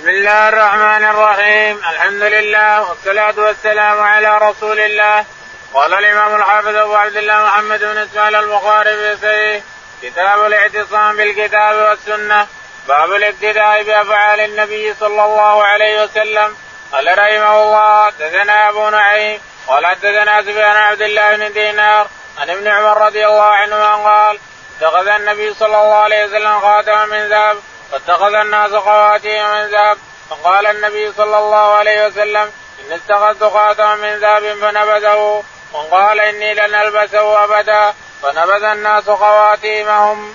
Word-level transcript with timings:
بسم 0.00 0.08
الله 0.08 0.48
الرحمن 0.48 1.04
الرحيم. 1.04 1.76
الحمد 1.76 2.22
لله 2.22 2.88
والصلاة 2.88 3.34
والسلام 3.36 4.00
على 4.00 4.38
رسول 4.38 4.80
الله. 4.80 5.24
قال 5.74 5.94
الإمام 5.94 6.34
الحافظ 6.34 6.76
أبو 6.76 6.94
عبد 6.94 7.16
الله 7.16 7.44
محمد 7.44 7.80
بن 7.80 7.96
إسماعيل 7.96 8.36
البخاري 8.36 8.96
في 8.96 9.16
سيه 9.20 9.62
كتاب 10.02 10.46
الاعتصام 10.46 11.16
بالكتاب 11.16 11.76
والسنة. 11.76 12.46
باب 12.88 13.12
الاقتداء 13.12 13.82
بأفعال 13.82 14.40
النبي 14.40 14.94
صلى 14.94 15.24
الله 15.24 15.64
عليه 15.64 16.02
وسلم. 16.02 16.56
قال 16.92 17.18
رحمه 17.18 17.62
الله 17.62 18.06
حدثنا 18.06 18.68
أبو 18.68 18.90
نعيم. 18.90 19.40
قال 19.66 19.86
حدثنا 19.86 20.42
سفيان 20.42 20.76
عبد 20.76 21.02
الله 21.02 21.36
بن 21.36 21.52
دينار. 21.52 22.06
عن 22.38 22.50
ابن 22.50 22.68
عمر 22.68 23.06
رضي 23.06 23.26
الله 23.26 23.50
عنهما 23.52 23.94
قال 23.94 24.38
اتخذ 24.80 25.08
النبي 25.08 25.54
صلى 25.54 25.76
الله 25.82 26.02
عليه 26.02 26.24
وسلم 26.24 26.60
خاتما 26.60 27.06
من 27.06 27.28
ذهب. 27.28 27.56
فاتخذ 27.92 28.34
الناس 28.34 28.70
خواتيم 28.70 29.50
من 29.50 29.66
ذهب. 29.66 29.98
فقال 30.30 30.66
النبي 30.66 31.12
صلى 31.16 31.38
الله 31.38 31.74
عليه 31.74 32.06
وسلم 32.06 32.52
إن 32.80 32.92
اتخذت 32.92 33.44
خاتما 33.44 33.94
من 33.94 34.18
ذهب 34.18 34.58
فنبذه. 34.60 35.42
وقال 35.72 36.20
إني 36.20 36.54
لن 36.54 36.74
ألبسه 36.74 37.44
أبدا. 37.44 37.94
فنبذ 38.22 38.64
الناس 38.64 39.04
خواتيمهم. 39.04 40.34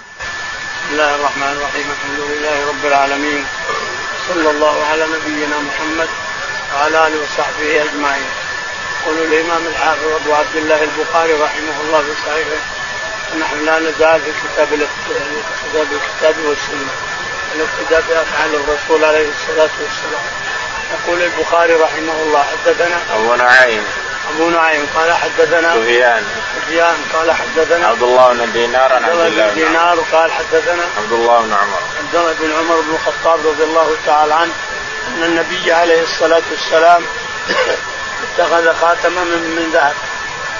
بسم 0.85 0.93
الله 0.93 1.15
الرحمن 1.15 1.52
الرحيم. 1.57 1.91
الحمد 1.91 2.20
لله 2.20 2.70
رب 2.70 2.85
العالمين. 2.85 3.48
صلى 4.27 4.49
الله 4.49 4.87
على 4.91 5.03
نبينا 5.03 5.57
محمد 5.57 6.09
وعلى 6.76 7.07
آله 7.07 7.23
وصحبه 7.23 7.84
أجمعين. 7.84 8.29
يقول 9.01 9.17
الإمام 9.17 9.67
الحافظ 9.67 10.07
أبو 10.21 10.34
عبد 10.34 10.55
الله 10.55 10.84
البخاري 10.84 11.34
رحمه 11.34 11.81
الله 11.81 12.01
في 12.01 12.13
صحيحه 12.26 12.62
ونحن 13.34 13.65
لا 13.65 13.79
نزال 13.79 14.21
في 14.21 14.31
كتاب 14.48 14.73
الاقتداء 14.73 15.85
بالكتاب 15.85 16.35
والسنة. 16.45 17.14
الاقتداء 17.55 18.03
بأفعال 18.09 18.55
الرسول 18.55 19.05
عليه 19.05 19.27
الصلاة 19.29 19.69
والسلام. 19.81 20.25
يقول 20.93 21.21
البخاري 21.21 21.73
رحمه 21.73 22.13
الله 22.23 22.43
حدثنا 22.43 22.97
أبو 23.15 23.35
نعيم. 23.35 23.84
أبو 24.35 24.49
نعيم 24.49 24.87
قال 24.95 25.13
حدثنا 25.13 25.73
سفيان. 25.73 26.23
سفيان 26.55 26.95
قال 27.13 27.31
حدثنا 27.31 27.87
عبد 27.87 28.03
الله 28.03 28.34
بن 28.34 28.51
دينار 28.51 28.93
عن 28.93 29.03
عبد 29.03 29.20
الله 29.20 29.47
بن 29.47 29.53
دينار 29.53 29.99
قال 30.12 30.31
حدثنا 30.31 30.84
عبد 30.97 31.12
الله 31.12 31.41
بن 31.41 31.53
عمر. 31.53 31.79
عبد 31.99 32.15
الله 32.15 32.34
بن 32.39 32.51
عمر 32.59 32.81
بن 32.81 32.95
الخطاب 32.95 33.47
رضي 33.47 33.63
الله 33.63 33.95
تعالى 34.05 34.34
عنه 34.34 34.53
أن 35.07 35.23
النبي 35.23 35.71
عليه 35.71 36.03
الصلاة 36.03 36.43
والسلام 36.51 37.05
اتخذ 38.23 38.75
خاتما 38.81 39.23
من, 39.23 39.55
من 39.55 39.71
ذهب 39.73 39.95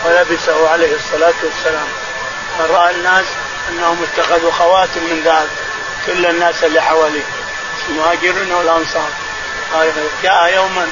ولبسه 0.06 0.70
عليه 0.70 0.96
الصلاة 0.96 1.34
والسلام. 1.44 1.88
فراى 2.58 2.96
الناس 2.96 3.26
أنهم 3.70 4.04
اتخذوا 4.04 4.52
خواتم 4.52 5.04
من 5.04 5.22
ذهب. 5.26 5.48
كل 6.06 6.26
الناس 6.26 6.64
اللي 6.64 6.82
حواليه 6.82 7.24
المهاجرين 7.90 8.52
والأنصار. 8.52 9.10
جاء 10.24 10.54
يوما 10.56 10.88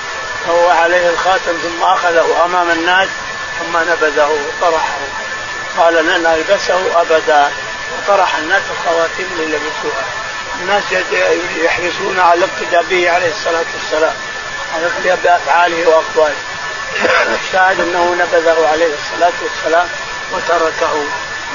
وهو 0.47 0.69
عليه 0.69 1.09
الخاتم 1.09 1.53
ثم 1.63 1.83
أخذه 1.83 2.45
أمام 2.45 2.69
الناس 2.69 3.07
ثم 3.59 3.77
نبذه 3.77 4.37
وطرحه. 4.61 4.97
قال 5.77 5.93
لن 5.93 6.25
ألبسه 6.25 7.01
أبدا. 7.01 7.51
وطرح 7.93 8.35
الناس 8.35 8.61
الخواتيم 8.71 9.27
اللي 9.31 9.45
لبسوها. 9.45 10.03
الناس 10.61 10.83
يحرصون 11.63 12.19
على 12.19 12.39
الاقتداء 12.45 12.83
به 12.83 13.11
عليه 13.11 13.31
الصلاة 13.31 13.65
والسلام. 13.73 14.13
على 14.75 14.85
الاقتداء 14.85 15.19
بافعاله 15.23 15.89
وأقواله. 15.89 16.35
الشاهد 17.45 17.79
أنه 17.79 18.15
نبذه 18.19 18.67
عليه 18.71 18.93
الصلاة 18.93 19.33
والسلام 19.43 19.87
وتركه. 20.33 21.03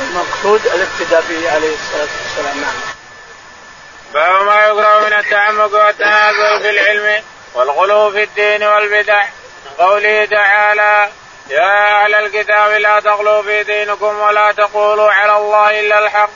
المقصود 0.00 0.60
الاقتداء 0.66 1.24
به 1.28 1.50
عليه 1.50 1.74
الصلاة 1.74 2.08
والسلام. 2.24 2.60
نعم. 2.60 2.97
باب 4.14 4.42
ما 4.42 4.66
يقرأ 4.66 5.00
من 5.00 5.12
التعمق 5.12 5.74
والتنازل 5.74 6.62
في 6.62 6.70
العلم 6.70 7.22
والغلو 7.54 8.10
في 8.10 8.22
الدين 8.22 8.62
والبدع. 8.62 9.24
قوله 9.78 10.24
تعالى 10.24 11.08
يا 11.48 12.04
أهل 12.04 12.14
الكتاب 12.14 12.70
لا 12.70 13.00
تغلوا 13.00 13.42
في 13.42 13.62
دينكم 13.62 14.20
ولا 14.20 14.52
تقولوا 14.52 15.12
على 15.12 15.36
الله 15.36 15.80
إلا 15.80 15.98
الحق. 15.98 16.30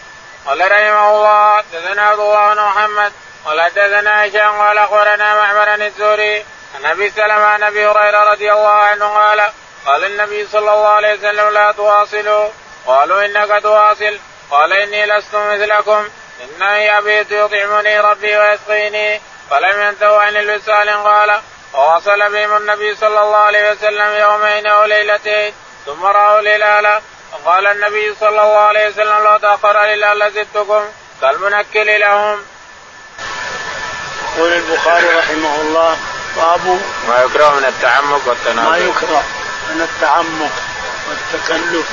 قال 0.47 0.61
رحمه 0.61 1.11
الله 1.11 1.57
حدثنا 1.57 2.03
عبد 2.03 2.21
الله 2.21 2.55
بن 2.55 2.61
محمد 2.61 3.13
قال 3.45 3.61
حدثنا 3.61 4.27
هشام 4.27 4.61
قال 4.61 4.79
أخبرنا 4.79 5.35
معمر 5.35 5.75
الزهري 5.75 6.45
عن 6.75 6.87
أبي 6.87 7.11
سلمة 7.11 7.45
عن 7.45 7.63
أبي 7.63 7.87
هريرة 7.87 8.31
رضي 8.33 8.53
الله 8.53 8.73
عنه 8.73 9.15
قال 9.15 9.51
قال 9.87 10.05
النبي 10.05 10.47
صلى 10.47 10.75
الله 10.75 10.89
عليه 10.89 11.15
وسلم 11.15 11.49
لا 11.49 11.73
تواصلوا. 11.73 12.49
قالوا 12.87 13.25
إنك 13.25 13.63
تواصل. 13.63 14.19
قال 14.51 14.73
إني 14.73 15.07
لست 15.07 15.35
مثلكم. 15.35 16.09
إنني 16.43 16.99
أبيت 16.99 17.31
يطعمني 17.31 18.01
ربي 18.01 18.37
ويسقيني 18.37 19.21
فلم 19.51 19.81
ينتهوا 19.83 20.23
عن 20.23 20.37
الوصال. 20.37 20.89
قال 20.89 21.41
وواصل 21.75 22.33
بهم 22.33 22.57
النبي 22.57 22.95
صلى 22.97 23.23
الله 23.23 23.37
عليه 23.37 23.71
وسلم 23.71 24.15
يومين 24.21 24.67
أو 24.67 24.85
ليلتين 24.85 25.55
ثم 25.87 26.05
رأوا 26.05 26.41
الهلال. 26.41 27.03
فقال 27.33 27.67
النبي 27.67 28.15
صلى 28.21 28.29
الله 28.29 28.59
عليه 28.59 28.89
وسلم 28.89 29.25
لو 29.25 29.37
تأخر 29.37 29.85
الهلال 29.85 30.33
زدتكم 30.33 30.85
كالمنكل 31.21 32.01
لهم. 32.01 32.39
يقول 34.37 34.53
البخاري 34.53 35.07
رحمه 35.07 35.61
الله 35.61 35.97
باب 36.37 36.81
ما 37.09 37.25
يكره 37.25 37.51
من 37.51 37.65
التعمق 37.65 38.29
والتنازل 38.29 38.71
ما 38.71 38.77
يكره 38.77 39.23
من 39.71 39.81
التعمق 39.81 40.53
والتكلف 41.09 41.87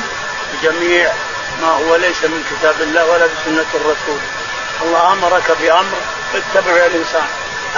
بجميع 0.53 1.11
ما 1.61 1.67
هو 1.67 1.95
ليس 1.95 2.23
من 2.23 2.43
كتاب 2.51 2.81
الله 2.81 3.05
ولا 3.05 3.25
بسنة 3.25 3.65
الرسول. 3.75 4.19
الله 4.81 5.13
أمرك 5.13 5.51
بأمر 5.61 5.97
فاتبعه 6.33 6.75
يا 6.75 6.87
الإنسان. 6.87 7.27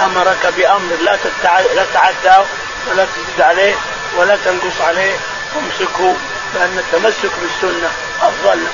أمرك 0.04 0.52
بأمر 0.56 0.96
لا 1.02 1.18
لا 1.74 1.84
تتعداه 1.84 2.44
ولا 2.90 3.04
تزيد 3.04 3.40
عليه 3.40 3.74
ولا 4.16 4.38
تنقص 4.44 4.80
عليه. 4.80 5.16
وامسكه 5.54 6.16
لأن 6.54 6.78
التمسك 6.78 7.30
بالسنة 7.40 7.90
أفضل. 8.22 8.66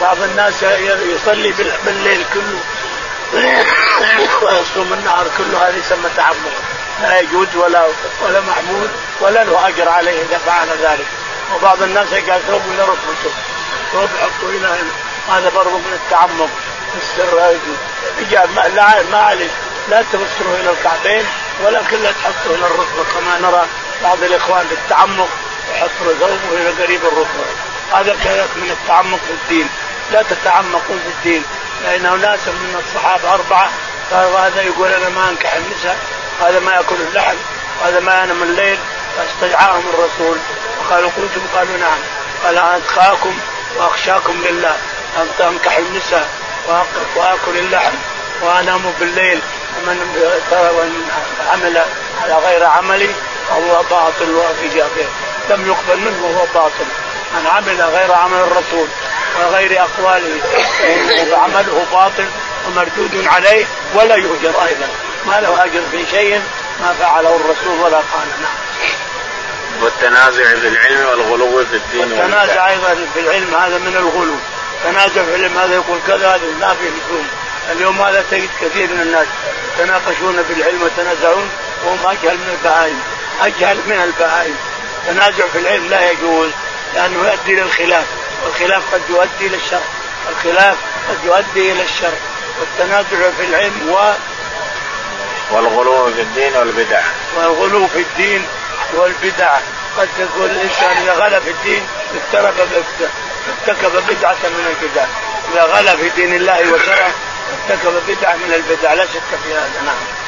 بعض 0.00 0.22
الناس 0.22 0.62
يصلي 0.62 1.54
بالليل 1.86 2.24
كله. 2.34 2.60
ويصوم 4.42 4.92
النهار 4.92 5.26
كله. 5.38 5.68
هذا 5.68 5.76
يسمى 5.76 6.10
تعمق 6.16 6.52
لا 7.02 7.20
يجوز 7.20 7.56
ولا 7.56 7.86
ولا 8.22 8.40
محمود 8.40 8.90
ولا 9.20 9.44
له 9.44 9.68
أجر 9.68 9.88
عليه 9.88 10.22
إذا 10.22 10.38
فعل 10.46 10.68
ذلك. 10.68 11.06
وبعض 11.54 11.82
الناس 11.82 12.08
قال 12.14 12.46
ثوب 12.46 12.62
إلى 12.74 12.82
ركبته 12.82 13.32
ثوب 13.92 14.08
حطه 14.22 14.48
إلى 14.48 14.66
هنا 14.66 14.92
هذا 15.36 15.48
برضه 15.48 15.78
من 15.78 16.00
التعمق 16.04 16.48
السر 16.96 17.50
يجوز 17.50 18.36
لا 18.74 19.02
ما 19.12 19.18
عليك. 19.18 19.50
لا 19.88 20.02
تبصره 20.12 20.56
إلى 20.60 20.70
الكعبين 20.70 21.24
ولكن 21.64 22.02
لا 22.02 22.12
تحطه 22.12 22.54
إلى 22.54 22.66
الركبه 22.66 23.04
كما 23.14 23.38
نرى 23.38 23.66
بعض 24.02 24.22
الإخوان 24.22 24.66
بالتعمق 24.66 25.28
يحط 25.74 25.90
ثوبه 26.20 26.52
إلى 26.52 26.82
قريب 26.82 27.00
الركبه 27.04 27.44
هذا 27.92 28.16
كذلك 28.24 28.48
من 28.56 28.70
التعمق 28.70 29.18
في 29.26 29.32
الدين. 29.32 29.68
لا 30.12 30.22
تتعمقوا 30.22 30.96
في 31.04 31.08
الدين. 31.08 31.44
لأن 31.84 32.06
أناس 32.06 32.48
من 32.48 32.82
الصحابة 32.86 33.34
أربعة 33.34 33.70
قالوا 34.12 34.38
هذا 34.38 34.62
يقول 34.62 34.88
أنا 34.88 35.08
ما 35.08 35.28
أنكح 35.30 35.54
النساء 35.54 35.98
هذا 36.40 36.60
ما 36.60 36.72
يأكل 36.72 36.96
اللحم 37.08 37.36
هذا 37.84 38.00
ما 38.00 38.22
ينام 38.24 38.42
الليل. 38.42 38.78
فاستدعاهم 39.20 39.82
الرسول. 39.94 40.38
وقالوا 40.80 41.10
قلتم 41.16 41.40
قالوا 41.54 41.76
نعم. 41.76 41.98
قال 42.44 42.58
أتقاكم 42.58 43.38
وأخشاكم 43.76 44.42
لله. 44.44 44.76
ان 45.16 45.28
تنكحوا 45.38 45.82
النساء 45.82 46.28
واكل 47.16 47.58
اللحم 47.58 47.94
وانام 48.42 48.94
بالليل. 49.00 49.40
ومن 49.76 51.10
عمل 51.52 51.84
على 52.22 52.34
غير 52.34 52.64
عملي 52.64 53.10
فهو 53.48 53.82
باطل 53.90 54.34
وفي 54.34 54.68
جابه 54.68 55.06
لم 55.50 55.66
يقبل 55.66 56.00
منه 56.00 56.24
وهو 56.24 56.46
باطل. 56.54 56.86
من 57.34 57.46
عمل 57.46 57.82
غير 57.82 58.12
عمل 58.12 58.38
الرسول 58.38 58.88
وغير 59.40 59.82
أقواله 59.82 60.40
فعمله 61.30 61.86
باطل 61.92 62.28
ومردود 62.66 63.26
عليه 63.26 63.64
ولا 63.94 64.14
يؤجر 64.14 64.64
أيضا. 64.66 64.88
ما 65.26 65.40
له 65.40 65.64
أجر 65.64 65.82
في 65.90 66.04
شيء 66.10 66.42
ما 66.80 66.94
فعله 67.00 67.36
الرسول 67.36 67.80
ولا 67.80 67.96
قال 67.96 68.28
نعم. 68.42 68.54
والتنازع 69.82 70.44
في 70.44 70.68
العلم 70.68 71.08
والغلو 71.08 71.64
في 71.70 71.76
الدين 71.76 72.12
والتنازع 72.12 72.68
أيضا 72.68 72.96
في 73.14 73.20
العلم 73.20 73.54
هذا 73.54 73.78
من 73.78 73.96
الغلو. 73.96 74.36
تنازع 74.84 75.24
في 75.24 75.34
العلم 75.34 75.58
هذا 75.58 75.74
يقول 75.74 75.98
كذا 76.06 76.28
هذا 76.28 76.42
ما 76.60 76.74
في 76.74 76.84
لزوم 76.88 77.26
اليوم 77.72 78.02
هذا 78.02 78.24
تجد 78.30 78.48
كثير 78.60 78.86
من 78.86 79.00
الناس 79.00 79.26
يتناقشون 79.74 80.44
في 80.48 80.52
العلم 80.52 80.82
ويتنازعون 80.82 81.50
وهم 81.84 82.06
أجهل 82.06 82.36
من 82.36 82.58
البهائم 82.58 83.00
أجهل 83.40 83.76
من 83.76 84.02
البهائم. 84.04 84.56
التنازع 85.02 85.44
في 85.52 85.58
العلم 85.58 85.88
لا 85.90 86.10
يجوز 86.10 86.50
لأنه 86.94 87.28
يؤدي 87.28 87.54
إلى 87.54 87.62
الخلاف. 87.62 88.04
والخلاف 88.44 88.94
قد 88.94 89.00
يؤدي 89.10 89.46
إلى 89.46 89.56
الشر. 89.56 89.82
الخلاف 90.30 90.76
قد 91.08 91.24
يؤدي 91.24 91.72
إلى 91.72 91.82
الشر. 91.82 92.12
والتنازع 92.60 93.30
في 93.38 93.44
العلم 93.44 93.90
و 93.90 94.12
والغلو 95.50 96.12
في 96.14 96.20
الدين 96.20 96.56
والبدع. 96.56 97.00
والغلو 97.36 97.86
في 97.86 97.98
الدين 97.98 98.46
والبدع. 98.94 99.58
قد 99.98 100.08
تقول 100.18 100.50
الإنسان 100.50 100.96
إذا 100.96 101.12
غلا 101.12 101.40
في 101.40 101.50
الدين 101.50 101.86
اقترب 102.16 102.54
ارتكب 103.48 103.92
بدعة 104.08 104.36
من 104.42 104.76
البدع. 104.76 105.04
إذا 105.52 105.62
غلا 105.62 105.96
في 105.96 106.08
دين 106.08 106.34
الله 106.34 106.72
وشرعه 106.72 107.12
ارتكب 107.70 108.02
بدعة 108.08 108.34
من 108.34 108.54
البدع. 108.54 108.94
لا 108.94 109.06
شك 109.06 109.38
في 109.44 109.54
هذا. 109.54 109.82
نعم. 109.84 110.20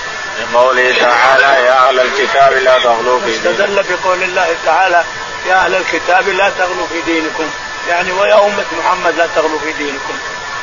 قوله 0.55 0.99
تعالى 0.99 1.67
يا 1.67 1.88
أهل 1.88 2.00
الكتاب 2.00 2.53
لا 2.53 2.79
تغلوا 2.79 3.20
في 3.20 3.38
دينكم. 3.38 3.50
استدل 3.50 3.82
بقول 3.82 4.23
الله 4.23 4.56
تعالى 4.67 5.05
يا 5.47 5.55
أهل 5.55 5.75
الكتاب 5.75 6.29
لا 6.29 6.50
تغلوا 6.59 6.87
في 6.87 7.00
دينكم. 7.00 7.50
يعني 7.88 8.12
ويا 8.12 8.44
أمة 8.44 8.64
محمد 8.79 9.14
لا 9.14 9.29
تغلوا 9.37 9.59
في 9.59 9.73
دينكم. 9.73 10.19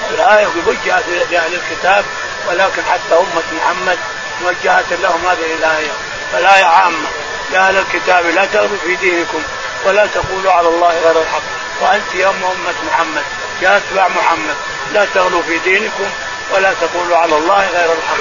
الآية 0.10 0.48
وجهت 0.68 1.04
لأهل 1.32 1.54
الكتاب 1.54 2.06
ولكن 2.48 2.84
حتى 2.92 3.14
أمة 3.14 3.44
محمد 3.58 3.98
وجهت 4.46 4.94
لهم 5.02 5.28
هذه 5.28 5.54
الآية. 5.60 5.92
فالآية 6.34 6.66
عامة. 6.66 7.08
يا 7.54 7.60
أهل 7.60 7.78
الكتاب 7.78 8.26
لا 8.26 8.46
تغلوا 8.46 8.78
في 8.86 8.96
دينكم 8.96 9.44
ولا 9.86 10.06
تقولوا 10.06 10.52
على 10.52 10.68
الله 10.68 10.88
غير 10.88 11.22
الحق. 11.22 11.42
وأنت 11.82 12.16
يا 12.16 12.30
أمة 12.30 12.74
محمد 12.88 13.24
يا 13.62 13.78
أتباع 13.78 14.08
محمد. 14.08 14.56
لا 14.94 15.06
تغلوا 15.16 15.42
في 15.42 15.58
دينكم 15.58 16.10
ولا 16.54 16.74
تقولوا 16.74 17.18
على 17.18 17.38
الله 17.38 17.68
غير 17.68 17.92
الحق. 17.92 18.18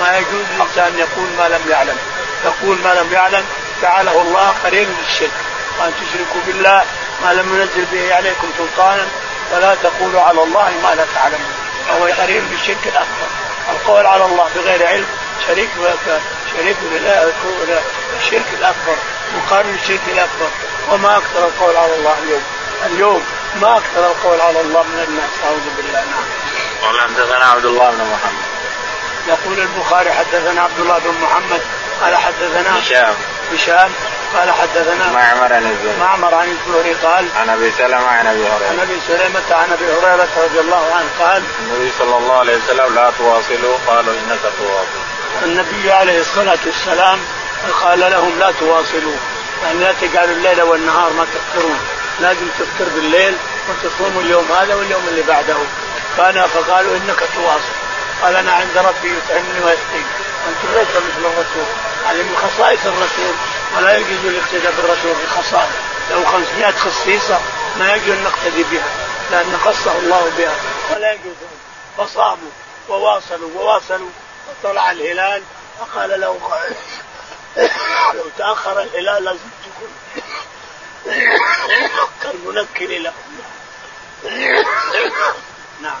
ما 0.00 0.18
يجوز 0.18 0.44
الإنسان 0.56 0.98
يقول 0.98 1.28
ما 1.38 1.48
لم 1.48 1.70
يعلم. 1.70 1.96
يقول 2.44 2.78
ما 2.84 2.94
لم 2.94 3.12
يعلم 3.12 3.44
جعله 3.82 4.22
الله 4.22 4.54
قرين 4.64 4.96
للشرك. 5.00 5.30
وأن 5.80 5.92
تشركوا 5.94 6.40
بالله 6.46 6.84
ما 7.24 7.32
لم 7.32 7.60
ينزل 7.60 7.84
به 7.92 8.14
عليكم 8.14 8.50
سلطانا 8.58 9.06
ولا 9.52 9.74
تقولوا 9.74 10.20
على 10.20 10.42
الله 10.42 10.72
ما 10.82 10.94
لا 10.94 11.04
تعلمون. 11.14 11.54
فهو 11.88 12.22
قرين 12.22 12.44
بالشرك 12.50 12.86
الأكبر. 12.86 13.28
القول 13.70 14.06
على 14.06 14.24
الله 14.24 14.48
بغير 14.56 14.86
علم 14.86 15.06
شريك 15.46 15.68
شريك 16.56 16.76
الشرك 18.20 18.46
الأكبر. 18.58 18.96
مقارن 19.36 19.74
الشرك 19.82 20.00
الأكبر. 20.12 20.50
وما 20.92 21.16
أكثر 21.16 21.44
القول 21.44 21.76
على 21.76 21.94
الله 21.94 22.14
اليوم. 22.22 22.42
اليوم 22.86 23.24
ما 23.60 23.76
أكثر 23.76 24.06
القول 24.06 24.40
على 24.40 24.60
الله 24.60 24.82
من 24.82 25.04
الناس. 25.08 25.30
أعوذ 25.44 25.76
بالله. 25.76 26.00
نعم. 26.00 26.24
قال 26.82 27.00
حدثنا 27.00 27.44
عبد 27.44 27.64
الله 27.64 27.90
بن 27.90 28.04
محمد. 28.04 28.50
يقول 29.28 29.60
البخاري 29.60 30.12
حدثنا 30.12 30.62
عبد 30.62 30.80
الله 30.80 30.98
بن 30.98 31.14
محمد. 31.22 31.60
قال 32.02 32.16
حدثنا 32.16 32.78
هشام. 32.78 33.14
هشام. 33.52 33.92
قال 34.36 34.50
حدثنا 34.52 35.12
معمر 35.12 35.52
عن 35.52 35.70
الزهري. 35.70 36.00
معمر 36.00 36.34
عن 36.34 36.48
الزهري 36.48 36.92
قال 36.92 37.28
عن 37.36 37.48
أبي 37.48 37.70
سلمة 37.78 38.06
عن 38.06 38.26
أبي 38.26 38.42
هريرة. 38.42 38.68
عن 38.68 38.80
أبي 38.80 39.00
سلمة 39.08 39.56
عن 39.60 39.72
أبي 39.72 39.84
هريرة 39.84 40.28
رضي 40.36 40.60
الله 40.60 40.94
عنه 40.94 41.08
قال 41.18 41.42
النبي 41.60 41.92
صلى 41.98 42.16
الله 42.16 42.38
عليه 42.38 42.56
وسلم 42.56 42.94
لا 42.94 43.12
تواصلوا. 43.18 43.78
قالوا 43.86 44.14
إنك 44.14 44.40
تواصل. 44.58 45.09
النبي 45.42 45.92
عليه 45.92 46.20
الصلاة 46.20 46.58
والسلام 46.66 47.18
قال 47.82 48.00
لهم 48.00 48.38
لا 48.38 48.52
تواصلوا 48.60 49.16
يعني 49.62 49.78
لا 49.80 49.92
تجعلوا 50.00 50.34
الليل 50.34 50.62
والنهار 50.62 51.12
ما 51.12 51.24
تفطرون 51.24 51.78
لازم 52.20 52.46
تفطر 52.58 52.88
بالليل 52.94 53.34
وتصوم 53.68 54.18
اليوم 54.18 54.52
هذا 54.52 54.74
واليوم 54.74 55.08
اللي 55.08 55.22
بعده. 55.22 55.56
قال 56.18 56.48
فقالوا 56.48 56.96
إنك 56.96 57.20
تواصل. 57.34 57.74
قال 58.22 58.36
أنا 58.36 58.52
عند 58.52 58.76
ربي 58.76 59.16
يطعمني 59.16 59.60
ويسقيني. 59.64 60.12
أنتم 60.48 60.78
ليس 60.78 60.88
مثل 60.88 61.26
الرسول. 61.26 61.66
هذه 62.06 62.22
من 62.22 62.36
خصائص 62.36 62.80
الرسول 62.86 63.34
ولا 63.76 63.96
يجوز 63.96 64.24
الاقتداء 64.24 64.72
بالرسول 64.72 65.14
بخصائص 65.24 65.72
لو 66.10 66.24
500 66.24 66.70
خصيصة 66.70 67.38
ما 67.78 67.94
يجوز 67.94 68.10
أن 68.10 68.24
نقتدي 68.24 68.64
بها 68.72 68.88
لأن 69.30 69.58
خصه 69.64 69.98
الله 69.98 70.32
بها. 70.38 70.54
ولا 70.94 71.12
يجوز. 71.12 71.34
فصاموا 71.98 72.50
وواصلوا 72.88 73.50
وواصلوا. 73.56 74.10
وطلع 74.50 74.90
الهلال 74.90 75.42
فقال 75.78 76.20
له 76.20 76.40
لو 78.14 78.24
تأخر 78.38 78.82
الهلال 78.82 79.24
لازم 79.24 79.38
تكون 79.64 79.90
كالمنكر 82.22 82.86
له. 82.86 83.12
نعم. 85.82 85.98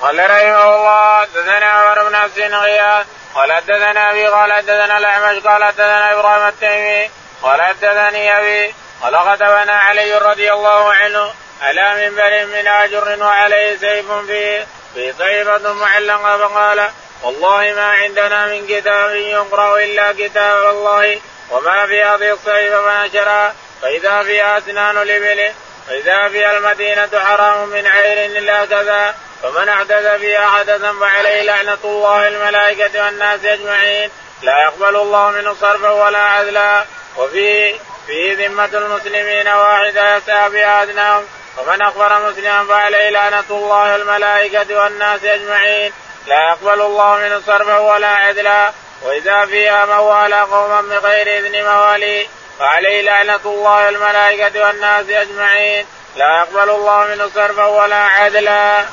قال 0.00 0.18
رحمه 0.18 0.76
الله 0.76 1.20
حدثنا 1.20 1.66
عمر 1.66 2.08
بن 2.08 2.16
حفص 2.16 2.38
غياث 2.38 3.06
قال 3.34 3.52
حدثنا 3.52 4.10
أبي 4.10 4.26
قال 4.26 4.52
حدثنا 4.52 4.98
الأعمش 4.98 5.42
قال 5.42 5.64
حدثنا 5.64 6.12
إبراهيم 6.12 6.48
التيمي 6.48 7.10
قال 7.42 7.62
حدثني 7.62 8.38
أبي 8.38 8.74
قال 9.02 9.18
خطبنا 9.18 9.72
علي 9.72 10.18
رضي 10.18 10.52
الله 10.52 10.92
عنه 10.92 11.34
على 11.62 12.08
منبر 12.08 12.46
من 12.46 12.66
آجر 12.66 13.22
وعليه 13.24 13.76
سيف 13.76 14.12
فيه 14.12 14.66
في 14.94 15.12
صيفة 15.18 15.72
معلقة 15.72 16.48
فقال 16.48 16.90
والله 17.22 17.72
ما 17.76 17.90
عندنا 17.90 18.46
من 18.46 18.66
كتاب 18.66 19.14
يقرأ 19.14 19.78
إلا 19.84 20.12
كتاب 20.12 20.70
الله 20.70 21.20
وما 21.50 21.86
في 21.86 22.02
هذه 22.02 22.32
الصيفة 22.32 22.82
فنشرها 22.82 23.54
فإذا 23.82 24.22
فيها 24.22 24.58
أسنان 24.58 24.98
الإبل 24.98 25.52
فإذا 25.88 26.28
فيها 26.28 26.58
المدينة 26.58 27.10
حرام 27.14 27.68
من 27.68 27.86
عير 27.86 28.38
إلا 28.38 28.64
كذا 28.64 29.14
فمن 29.42 29.68
احدث 29.68 30.20
فيها 30.20 30.50
حدثا 30.50 30.92
فعليه 31.00 31.42
لعنة 31.42 31.78
الله 31.84 32.28
الملائكة 32.28 33.04
والناس 33.04 33.44
أجمعين. 33.44 34.10
لا 34.42 34.62
يقبل 34.62 34.96
الله 34.96 35.30
منه 35.30 35.54
صرفا 35.60 35.90
ولا 35.90 36.18
عدلا. 36.18 36.84
وفي 37.16 37.74
في 38.06 38.34
ذمة 38.34 38.70
المسلمين 38.74 39.48
واحدة 39.48 40.16
يسعى 40.16 40.50
بها 40.50 40.82
أدناهم 40.82 41.24
ومن 41.58 41.82
أخبر 41.82 42.30
مسلما 42.30 42.64
فعليه 42.64 43.10
لعنة 43.10 43.44
الله 43.50 43.96
الملائكة 43.96 44.82
والناس 44.82 45.24
أجمعين. 45.24 45.92
لا 46.26 46.48
يقبل 46.48 46.80
الله 46.80 47.16
منه 47.16 47.42
صرفا 47.46 47.78
ولا 47.78 48.08
عدلا 48.08 48.72
وإذا 49.02 49.46
فيها 49.46 49.86
موالى 49.86 50.40
قوما 50.40 50.80
بغير 50.80 51.38
إذن 51.38 51.64
موالي 51.64 52.26
فعليه 52.58 53.02
لعنة 53.02 53.40
الله 53.44 53.88
الملائكة 53.88 54.66
والناس 54.66 55.06
أجمعين. 55.08 55.86
لا 56.16 56.38
يقبل 56.38 56.70
الله 56.70 57.06
منه 57.06 57.30
صرفا 57.34 57.64
ولا 57.64 58.04
عدلا. 58.04 58.86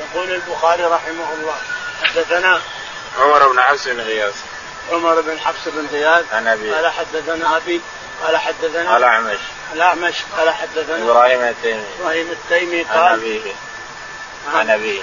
يقول 0.00 0.30
البخاري 0.30 0.82
رحمه 0.84 1.32
الله 1.32 1.56
حدثنا 2.02 2.60
عمر 3.18 3.48
بن 3.48 3.60
حفص 3.60 3.88
بن 3.88 4.00
غياث. 4.00 4.34
عمر 4.92 5.20
بن 5.20 5.38
حفص 5.38 5.68
بن 5.68 5.86
غياث 5.92 6.24
عن 6.34 6.48
أبي. 6.48 6.74
قال 6.74 6.92
حدثنا 6.92 7.56
أبي 7.56 7.80
قال 8.24 8.36
حدثنا 8.36 8.96
الاعمش 8.96 9.38
الأعمش 9.72 10.14
قال 10.38 10.50
حدثنا 10.50 11.04
إبراهيم 11.04 11.42
التيمي. 11.42 11.84
إبراهيم 12.00 12.30
التيمي 12.30 12.82
قال 12.82 12.98
عن 12.98 13.12
ابيه 13.12 13.52
عن 14.54 14.70
أبيه. 14.70 15.00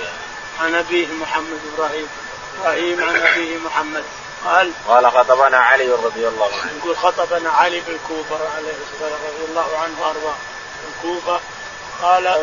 عن 0.62 0.76
أبيه 0.76 1.08
محمد 1.08 1.60
إبراهيم 1.74 2.08
إبراهيم 2.60 3.04
عن 3.04 3.16
أبيه 3.16 3.58
محمد. 3.58 4.04
قال 4.46 4.72
قال 4.88 5.12
خطبنا 5.12 5.58
علي 5.58 5.90
رضي 5.90 6.28
الله 6.28 6.52
عنه. 6.62 6.72
يقول 6.78 6.98
خطبنا 6.98 7.50
علي 7.50 7.80
بالكوفه 7.80 8.40
عليه 8.56 8.74
الصلاه 8.94 9.20
رضي 9.28 9.46
الله 9.50 9.78
عنه 9.78 10.02
وأرضاه. 10.02 10.36
الكوفه 10.88 11.40
قال 12.02 12.36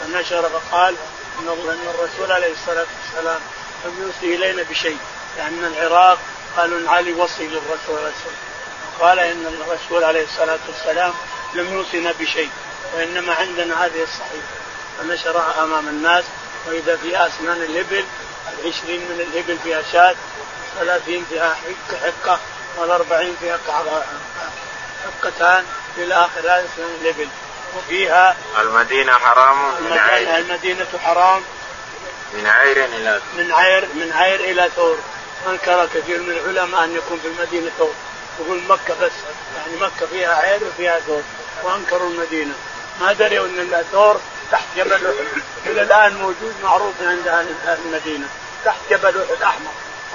فنشر 0.00 0.42
فقال 0.48 0.94
إن 1.38 1.48
الرسول 1.94 2.32
عليه 2.32 2.52
الصلاة 2.52 2.86
والسلام 3.02 3.40
لم 3.84 4.02
يوصي 4.02 4.34
إلينا 4.36 4.62
بشيء. 4.62 4.98
لأن 5.36 5.64
العراق 5.64 6.18
قالوا 6.56 6.78
إن 6.78 6.88
علي 6.88 7.12
وصي 7.12 7.46
للرسول 7.46 7.98
عليه 7.98 8.08
الصلاة 8.08 8.46
قال 9.00 9.18
إن 9.18 9.46
الرسول 9.46 10.04
عليه 10.04 10.24
الصلاة 10.24 10.58
والسلام 10.68 11.14
لم 11.54 11.74
يوصينا 11.74 12.12
بشيء 12.20 12.50
وإنما 12.94 13.34
عندنا 13.34 13.86
هذه 13.86 14.02
الصحيفة. 14.02 14.56
فنشرها 14.98 15.54
أمام 15.62 15.88
الناس. 15.88 16.24
وإذا 16.68 16.96
في 16.96 17.26
أسنان 17.26 17.62
الإبل 17.62 18.04
العشرين 18.58 19.00
من 19.00 19.20
الإبل 19.20 19.58
فيها 19.64 19.82
شاة 19.92 20.16
ثلاثين 20.78 21.24
فيها 21.30 21.56
حكه 22.02 22.38
والأربعين 22.76 23.36
فيها 23.40 23.58
حكتان 25.22 25.64
إلى 25.96 26.14
آخر 26.14 26.40
أسنان 26.40 26.90
الإبل. 27.00 27.28
وفيها 27.76 28.36
المدينة 28.60 29.12
حرام 29.12 29.56
من 29.80 29.98
عير. 29.98 30.36
المدينة 30.36 30.86
حرام. 31.04 31.42
من 32.32 32.46
عير 32.46 32.84
إلى 32.84 33.20
من 33.36 33.52
عير 33.52 33.88
من 33.94 34.12
عير 34.12 34.40
إلى 34.40 34.70
ثور. 34.76 34.98
أنكر 35.48 35.88
كثير 35.94 36.20
من 36.20 36.30
العلماء 36.30 36.84
أن 36.84 36.96
يكون 36.96 37.18
في 37.18 37.28
المدينة 37.28 37.70
ثور. 37.78 37.94
يقول 38.40 38.62
مكة 38.68 38.94
بس. 39.00 39.12
يعني 39.56 39.80
مكة 39.80 40.06
فيها 40.06 40.34
عير 40.34 40.60
وفيها 40.64 41.00
ثور. 41.00 41.22
وأنكروا 41.62 42.10
المدينة. 42.10 42.54
ما 43.00 43.12
دروا 43.12 43.46
أن 43.46 43.74
الثور 43.74 44.20
تحت 44.52 44.64
جبل 44.76 44.92
أحد. 44.92 45.42
إلى 45.66 45.82
الآن 45.82 46.16
موجود 46.16 46.54
معروف 46.62 46.94
عند 47.00 47.28
أهل 47.28 47.78
المدينة. 47.84 48.28
تحت 48.64 48.78
جبل 48.90 49.22
أحد 49.22 49.42
أحمر. 49.42 49.70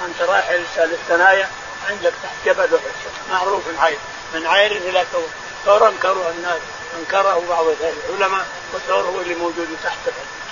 أنت 0.06 0.22
رايح 0.22 0.50
للثنايا 0.78 1.48
عندك 1.90 2.12
تحت 2.22 2.34
جبل 2.46 2.64
أحد. 2.74 3.32
معروف 3.32 3.62
عير 3.78 3.98
من 4.34 4.46
عير 4.46 4.72
إلى 4.72 5.04
ثور. 5.12 5.28
ثور 5.64 5.88
أنكروا 5.88 6.30
الناس. 6.30 6.60
انكره 6.98 7.44
بعض 7.48 7.64
العلماء 8.10 8.46
والثور 8.72 9.02
هو 9.02 9.20
اللي 9.20 9.34
موجود 9.34 9.76
تحت 9.84 9.98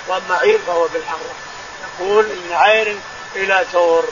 وأما 0.07 0.37
عير 0.37 0.59
فهو 0.67 0.87
بالحرة. 0.87 1.35
يقول 1.99 2.25
من 2.25 2.53
عير 2.53 2.97
إلى 3.35 3.65
ثور. 3.71 4.05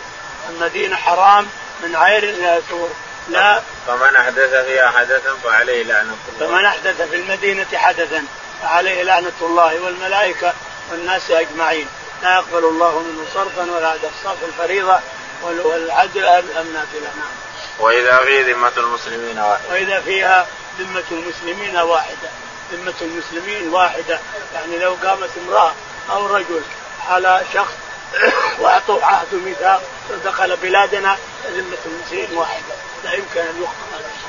المدينة 0.50 0.96
حرام. 0.96 1.48
من 1.84 1.96
عير 1.96 2.24
إلى 2.24 2.62
ثور. 2.70 2.90
لا. 3.30 3.62
فمن 3.88 4.16
أحدث 4.16 4.66
فيها 4.66 4.90
حدثا 4.90 5.36
فعليه 5.44 5.84
لعنة 5.84 6.16
الله. 6.34 6.48
فمن 6.48 6.66
أحدث 6.66 7.02
في 7.02 7.16
المدينة 7.16 7.68
حدثا. 7.74 8.26
فعليه 8.62 9.04
لعنة 9.04 9.32
الله 9.42 9.82
والملائكة 9.82 10.54
والناس 10.92 11.32
أجمعين. 11.32 11.88
لا 12.24 12.36
يقبل 12.36 12.66
الله 12.66 13.00
منه 13.00 13.26
صرفا 13.34 13.72
ولا 13.72 13.88
عدل 13.88 14.10
الصرف 14.20 14.44
الفريضة 14.44 15.00
والعدل 15.44 16.26
النافله 16.26 17.10
نعم. 17.18 17.32
وإذا 17.80 18.18
في 18.18 18.54
ذمة 18.54 18.72
المسلمين 18.78 19.40
واحدة. 19.40 19.70
وإذا 19.70 20.02
فيها 20.02 20.48
ذمة 20.80 21.04
المسلمين 21.12 21.78
واحدة. 21.78 22.30
ذمة 22.72 22.94
المسلمين 23.02 23.70
واحدة. 23.70 24.20
يعني 24.54 24.78
لو 24.78 24.98
قامت 25.04 25.30
امرأة 25.48 25.74
أو 26.12 26.26
رجل 26.26 26.62
على 27.10 27.42
شخص 27.54 27.74
وأعطوا 28.60 29.04
عهد 29.04 29.34
ميثاق 29.34 29.82
ودخل 30.10 30.56
بلادنا 30.56 31.18
ذمه 31.48 31.78
المسلمين 31.86 32.38
واحدة. 32.38 32.76
لا 33.04 33.14
يمكن 33.14 33.40
أن 33.40 33.64
يخطئ 33.64 33.96
هذا 33.96 34.29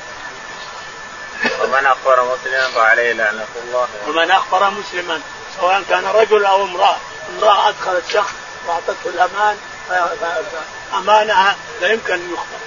ومن 1.61 1.85
أخبر 1.85 2.23
مسلما 2.23 2.67
فعليه 2.67 3.13
لعنة 3.13 3.45
الله. 3.63 3.87
ومن 4.07 4.31
أخبر 4.31 4.69
مسلما 4.69 5.21
سواء 5.59 5.83
كان 5.89 6.05
رجل 6.05 6.45
أو 6.45 6.63
امرأة 6.63 6.97
امرأة 7.37 7.69
أدخلت 7.69 8.03
شخص 8.13 8.33
وأعطته 8.67 9.05
الأمان 9.05 9.57
أمانها 10.93 11.55
لا 11.81 11.87
يمكن 11.87 12.13
أن 12.13 12.33
يخطئ 12.33 12.57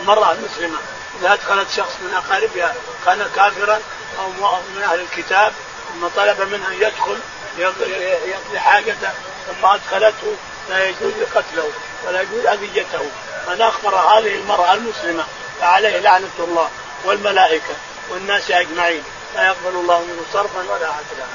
المرأة 0.00 0.32
المسلمة 0.32 0.78
إذا 1.20 1.32
أدخلت 1.32 1.70
شخص 1.70 1.92
من 2.00 2.14
أقاربها 2.14 2.74
كان 3.06 3.30
كافرا 3.36 3.80
أو 4.18 4.28
من 4.76 4.82
أهل 4.82 5.00
الكتاب 5.00 5.52
ثم 5.88 6.06
طلب 6.16 6.40
منها 6.40 6.68
أن 6.68 6.74
يدخل 6.74 7.18
يقضي 7.58 8.58
حاجته 8.58 9.10
ثم 9.46 9.66
أدخلته 9.66 10.36
لا 10.70 10.84
يجوز 10.84 11.12
قتله 11.34 11.70
ولا 12.06 12.22
يجوز 12.22 12.46
أذيته. 12.46 13.10
من 13.48 13.62
أخبر 13.62 13.94
هذه 13.94 14.34
المرأة 14.34 14.74
المسلمة 14.74 15.24
فعليه 15.60 15.98
لعنة 15.98 16.30
الله 16.38 16.68
والملائكة. 17.04 17.74
والناس 18.10 18.50
أجمعين. 18.50 19.04
لا 19.34 19.46
يقبل 19.46 19.76
الله 19.76 20.00
منه 20.00 20.22
صرفا 20.32 20.60
ولا 20.60 20.86
عدلا 20.86 21.26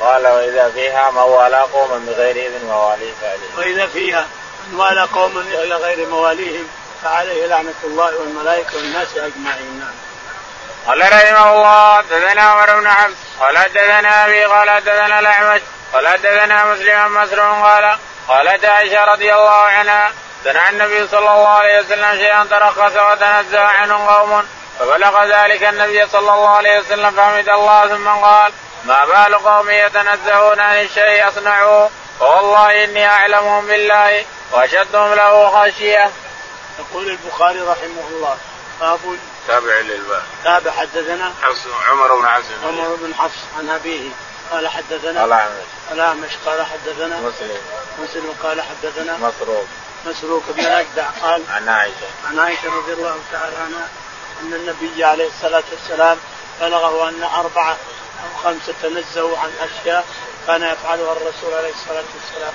قال 0.00 0.26
وإذا 0.26 0.70
فيها 0.70 1.10
من 1.10 1.18
والى 1.18 1.60
قوما 1.60 1.98
بغير 1.98 2.36
إذن 2.36 2.66
مواليه 2.66 3.12
فعليه 3.20 3.56
وإذا 3.58 3.86
فيها 3.86 4.26
من 4.72 4.80
والى 4.80 5.02
قوما 5.02 5.40
إلى 5.40 5.74
غير 5.74 6.08
مواليهم 6.08 6.68
فعليه 7.02 7.46
لعنة 7.46 7.74
الله 7.84 8.16
والملائكة 8.16 8.76
والناس 8.76 9.08
أجمعين. 9.16 9.80
نعم. 9.80 9.94
قال 10.86 11.00
رحمه 11.00 11.54
الله 11.54 11.96
حدثنا 11.96 12.42
عمر 12.42 12.80
بن 12.80 12.88
حفص 12.88 13.14
قال 13.40 13.58
حدثنا 13.58 14.24
أبي 14.24 14.44
قال 14.44 14.70
حدثنا 14.70 15.20
الأعمش 15.20 15.60
قال 15.92 16.08
حدثنا 16.08 16.64
مسلم 16.64 17.14
مسروق 17.14 17.62
قال 17.62 17.98
قالت 18.28 18.64
عائشة 18.64 19.04
رضي 19.04 19.34
الله 19.34 19.50
عنها 19.50 20.12
سمع 20.44 20.68
النبي 20.68 21.08
صلى 21.08 21.18
الله 21.18 21.48
عليه 21.48 21.80
وسلم 21.80 22.18
شيئا 22.18 22.44
ترخص 22.44 22.96
وتنزه 22.96 23.60
عنه 23.60 24.06
قوم 24.06 24.48
فبلغ 24.78 25.24
ذلك 25.24 25.62
النبي 25.64 26.06
صلى 26.06 26.34
الله 26.34 26.48
عليه 26.48 26.78
وسلم 26.78 27.10
فحمد 27.10 27.48
الله 27.48 27.88
ثم 27.88 28.08
قال 28.08 28.52
ما 28.84 29.04
بال 29.04 29.34
قوم 29.34 29.70
يتنزهون 29.70 30.60
عن 30.60 30.80
الشيء 30.80 31.28
اصنعوه 31.28 31.90
فوالله 32.20 32.84
إني 32.84 33.06
اعلمهم 33.06 33.66
بالله 33.66 34.24
وأشدهم 34.52 35.14
له 35.14 35.50
خشية. 35.50 36.10
يقول 36.78 37.10
البخاري 37.10 37.60
رحمه 37.60 38.08
الله 38.10 38.36
باب 38.80 39.00
تابع 39.48 39.78
للباب. 39.80 40.22
تابع 40.44 40.70
حدثنا 40.70 41.32
حفص 41.42 41.66
عمر 41.88 42.16
بن 42.16 42.28
حفص 42.28 42.46
عمر 42.66 42.96
بن 43.00 43.14
حفص 43.14 43.38
عن 43.58 43.70
أبيه 43.70 44.10
قال 44.52 44.68
حدثنا 44.68 45.24
الاعمش 45.24 45.64
الاعمش 45.92 46.30
قال 46.46 46.66
حدثنا 46.66 47.16
مسلم. 47.16 47.58
مسلم 47.98 48.34
قال 48.42 48.62
حدثنا 48.62 49.16
مسروق. 49.16 49.66
مسروق 50.06 50.42
بن 50.48 50.66
اجدع 50.66 51.06
قال 51.22 51.42
عن 51.50 51.68
عائشة. 51.68 52.06
عن 52.28 52.38
عائشة 52.38 52.76
رضي 52.76 52.92
الله 52.92 53.16
تعالى 53.32 53.56
عنها 53.56 53.88
أن 54.42 54.54
النبي 54.54 55.04
عليه 55.04 55.28
الصلاة 55.28 55.62
والسلام 55.72 56.18
بلغه 56.60 57.08
أن 57.08 57.22
أربعة 57.22 57.76
أو 58.22 58.42
خمسة 58.44 58.74
تنزهوا 58.82 59.38
عن 59.38 59.50
أشياء 59.60 60.04
كان 60.46 60.62
يفعلها 60.62 61.12
الرسول 61.12 61.54
عليه 61.54 61.72
الصلاة 61.74 62.04
والسلام. 62.14 62.52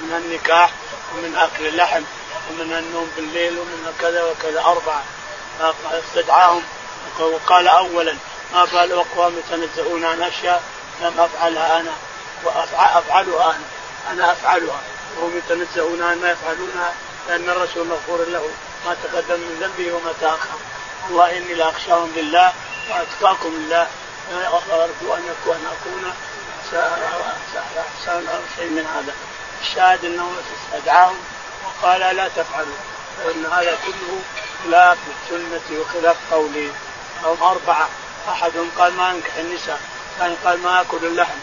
من 0.00 0.12
النكاح 0.12 0.70
ومن 1.14 1.36
أكل 1.36 1.66
اللحم 1.66 2.02
ومن 2.50 2.72
النوم 2.72 3.10
بالليل 3.16 3.58
ومن 3.58 3.96
كذا 4.00 4.22
وكذا. 4.24 4.60
أربعة. 4.60 5.02
استدعاهم 6.08 6.62
وقال 7.20 7.68
اولا 7.68 8.16
ما 8.52 8.64
بال 8.64 8.92
أقوام 8.92 9.38
يتنزهون 9.38 10.04
عن 10.04 10.22
أشياء؟ 10.22 10.62
لم 11.00 11.20
أفعلها 11.20 11.80
أنا. 11.80 11.92
وأفعلها 12.44 13.50
أنا. 13.50 13.64
أنا 14.12 14.32
أفعلها. 14.32 14.80
وهم 15.18 15.38
يتنزهون 15.38 16.02
عن 16.02 16.20
ما 16.20 16.30
يفعلونها 16.30 16.94
لأن 17.28 17.50
الرسول 17.50 17.86
مغفور 17.86 18.24
له 18.28 18.50
ما 18.86 18.96
تقدم 19.02 19.40
من 19.40 19.56
ذنبه 19.60 19.92
وما 19.92 20.12
تأخر. 20.20 20.58
والله 21.08 21.38
إني 21.38 21.54
لاخشاهم 21.54 22.12
لله 22.16 22.52
وأتقاكم 22.90 23.48
لله. 23.48 23.86
ارجو 24.72 25.14
أن 25.14 25.22
يكون 25.32 25.66
اكون 25.66 26.12
احسن 27.78 28.26
شيء 28.56 28.70
من 28.70 28.86
هذا. 28.94 29.14
الشاهد 29.62 30.04
انه 30.04 30.32
استدعاهم 30.74 31.18
وقال 31.64 32.00
لا 32.16 32.28
تفعلوا 32.28 32.80
فإن 33.24 33.46
هذا 33.46 33.78
كله 33.86 34.20
خلاف 34.64 34.98
السنة 35.22 35.80
وخلاف 35.80 36.16
قولي. 36.30 36.70
هم 37.24 37.42
أربعة. 37.42 37.88
أحدهم 38.28 38.70
قال 38.78 38.92
ما 38.92 39.10
أنكح 39.10 39.36
النساء 39.36 39.80
ثاني 40.18 40.34
قال 40.44 40.62
ما 40.62 40.80
آكل 40.80 41.06
اللحم 41.06 41.38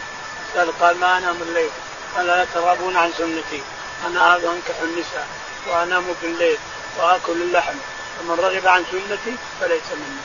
ثالث 0.54 0.82
قال 0.82 1.00
ما 1.00 1.18
أنام 1.18 1.36
الليل. 1.42 1.70
قال 2.16 2.26
لا 2.26 2.46
ترغبون 2.54 2.96
عن 2.96 3.12
سنتي. 3.18 3.62
أنا 4.06 4.36
انكح 4.36 4.80
النساء 4.82 5.26
وانام 5.66 6.14
بالليل 6.22 6.58
واكل 6.98 7.32
اللحم. 7.32 7.74
فمن 8.18 8.36
رغب 8.40 8.68
عن 8.68 8.84
سنتي 8.92 9.36
فليس 9.60 9.82
مني. 9.92 10.22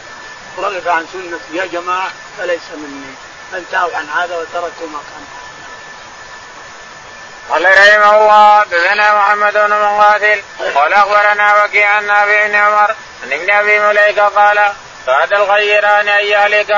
رغب 0.58 0.88
عن 0.88 1.08
سنتي 1.14 1.58
يا 1.58 1.66
جماعة 1.66 2.12
فليس 2.38 2.72
مني. 2.78 3.14
فانتهوا 3.52 3.98
عن 3.98 4.10
هذا 4.10 4.38
وتركوا 4.38 4.88
ما 4.88 5.00
كان. 5.00 5.26
قال 7.50 7.66
رحمه 7.66 8.22
الله 8.22 8.64
دثنا 8.64 9.16
محمد 9.16 9.54
بن 9.54 9.70
مقاتل 9.70 10.42
قال 10.76 10.94
أخبرنا 10.94 11.64
وكيع 11.64 11.90
عن 11.90 12.08
نافع 12.08 12.48
بن 12.48 12.56
عمر 12.56 12.96
عن 13.24 13.34
ابن 13.34 13.52
أبي 13.52 13.80
مليكة 13.80 14.28
قال 14.28 14.74
بعد 15.08 15.34
الخيران 15.34 16.08
أن 16.08 16.26
يهلك 16.26 16.72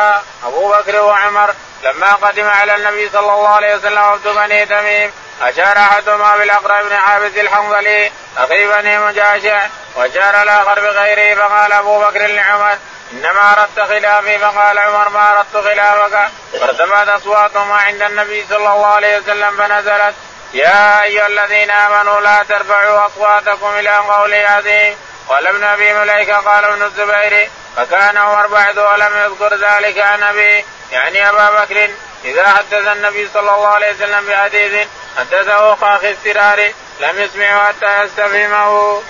أبو 0.43 0.69
بكر 0.69 1.01
وعمر 1.01 1.55
لما 1.85 2.13
قدم 2.13 2.47
على 2.47 2.75
النبي 2.75 3.09
صلى 3.09 3.19
الله 3.19 3.47
عليه 3.49 3.75
وسلم 3.75 4.03
وفد 4.03 4.27
بني 4.27 4.65
تميم 4.65 5.11
أشار 5.41 5.77
أحدهما 5.77 6.37
بالاقرع 6.37 6.81
بن 6.81 6.93
عابد 6.93 7.37
الحنظلي 7.37 8.11
أخي 8.37 8.67
بني 8.67 8.99
مجاشع 8.99 9.67
وأشار 9.95 10.41
الآخر 10.41 10.79
بغيره 10.79 11.35
فقال 11.35 11.71
أبو 11.73 11.99
بكر 11.99 12.27
لعمر 12.27 12.77
إنما 13.13 13.51
أردت 13.51 13.79
خلافي 13.89 14.39
فقال 14.39 14.77
عمر 14.77 15.09
ما 15.09 15.31
أردت 15.31 15.67
خلافك؟ 15.67 16.29
فارتفعت 16.59 17.07
اصواتهما 17.07 17.75
عند 17.75 18.01
النبي 18.01 18.45
صلى 18.49 18.57
الله 18.57 18.85
عليه 18.85 19.17
وسلم 19.17 19.57
فنزلت 19.57 20.15
يا 20.53 21.03
أيها 21.03 21.27
الذين 21.27 21.71
آمنوا 21.71 22.21
لا 22.21 22.43
ترفعوا 22.43 23.05
أصواتكم 23.05 23.69
إلى 23.79 23.97
قول 23.97 24.33
عظيم 24.33 24.97
قال 25.29 25.47
ابن 25.47 25.63
أبي 25.63 25.93
مليكة 25.93 26.37
قال 26.37 26.63
ابن 26.63 26.81
الزبير 26.81 27.49
فكان 27.75 28.17
عمر 28.17 28.47
بعد 28.47 28.77
ولم 28.77 29.17
يذكر 29.17 29.55
ذلك 29.55 29.99
عن 29.99 30.23
أبي 30.23 30.65
يعني 30.91 31.29
أبا 31.29 31.63
بكر. 31.63 31.89
إذا 32.25 32.49
حدث 32.49 32.73
النبي 32.73 33.29
صلى 33.33 33.55
الله 33.55 33.67
عليه 33.67 33.91
وسلم 33.91 34.25
بحديث 34.27 34.87
حدثه 35.17 35.73
أخي 35.95 36.11
السرار 36.11 36.71
لم 36.99 37.19
يسمعه 37.19 37.67
حتى 37.67 38.03
يستفهمه. 38.03 39.01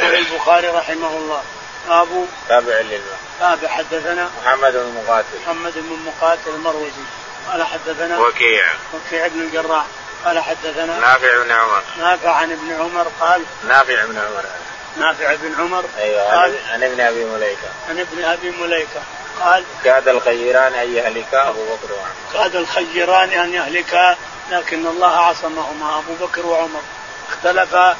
البخاري 0.00 0.68
رحمه 0.68 1.08
الله. 1.08 1.42
أبو 1.88 2.26
تابع 2.48 2.80
لله 2.80 3.16
تابع 3.40 3.68
حدثنا 3.68 4.30
محمد 4.44 4.72
بن 4.72 5.02
مقاتل. 5.04 5.26
محمد 5.46 5.72
بن 5.74 6.06
مقاتل 6.06 6.50
المروزي. 6.50 7.02
قال 7.52 7.66
حدثنا 7.66 8.18
وكيع. 8.18 8.64
وكيع 8.94 9.26
بن 9.26 9.40
الجراح. 9.40 9.84
قال 10.24 10.42
حدثنا 10.42 10.98
نافع 10.98 11.42
بن 11.42 11.52
عمر. 11.52 11.82
نافع 11.98 12.30
عن 12.30 12.52
ابن 12.52 12.72
عمر 12.80 13.06
قال 13.20 13.44
نافع 13.68 14.04
بن 14.04 14.18
عمر. 14.18 14.44
نافع 14.96 15.34
بن 15.34 15.54
عمر 15.58 15.84
أيوه 15.98 16.22
قال 16.22 16.54
عن 16.72 16.82
ابن 16.82 17.00
أبي 17.00 17.24
مليكة. 17.24 17.68
عن 17.88 17.98
ابن 17.98 18.24
أبي 18.24 18.50
مليكة 18.50 19.02
قال 19.40 19.64
كاد 19.84 20.08
الخيران 20.08 20.74
أن 20.74 20.94
يهلكا 20.94 21.48
أبو 21.48 21.64
بكر 21.64 21.92
وعمر. 21.92 22.14
كاد 22.32 22.56
الخيران 22.56 23.30
أن 23.30 23.54
يهلكا 23.54 24.16
لكن 24.50 24.86
الله 24.86 25.16
عصمهما 25.16 25.98
أبو 25.98 26.26
بكر 26.26 26.46
وعمر. 26.46 26.82
اختلفا 27.28 27.96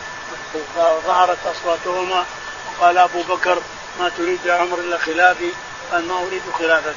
ظهرت 1.06 1.38
أصواتهما 1.46 2.24
وقال 2.68 2.98
أبو 2.98 3.22
بكر 3.22 3.58
ما 4.00 4.10
تريد 4.18 4.38
يا 4.44 4.54
عمر 4.54 4.78
إلا 4.78 4.98
خلافي. 4.98 5.50
قال 5.92 6.08
ما 6.08 6.26
أريد 6.26 6.42
خلافك. 6.58 6.94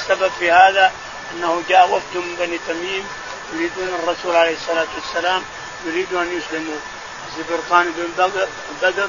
السبب 0.00 0.30
في 0.38 0.52
هذا 0.52 0.92
أنه 1.32 1.62
جاء 1.68 1.90
وفد 1.90 2.16
من 2.16 2.36
بني 2.38 2.58
تميم 2.68 3.08
يريدون 3.52 3.88
الرسول 3.88 4.36
عليه 4.36 4.56
الصلاة 4.56 4.86
والسلام 4.94 5.42
يريدون 5.86 6.22
أن 6.22 6.38
يسلموا 6.38 6.76
زبرقان 7.38 7.92
بن 7.96 8.28
بدر 8.82 9.08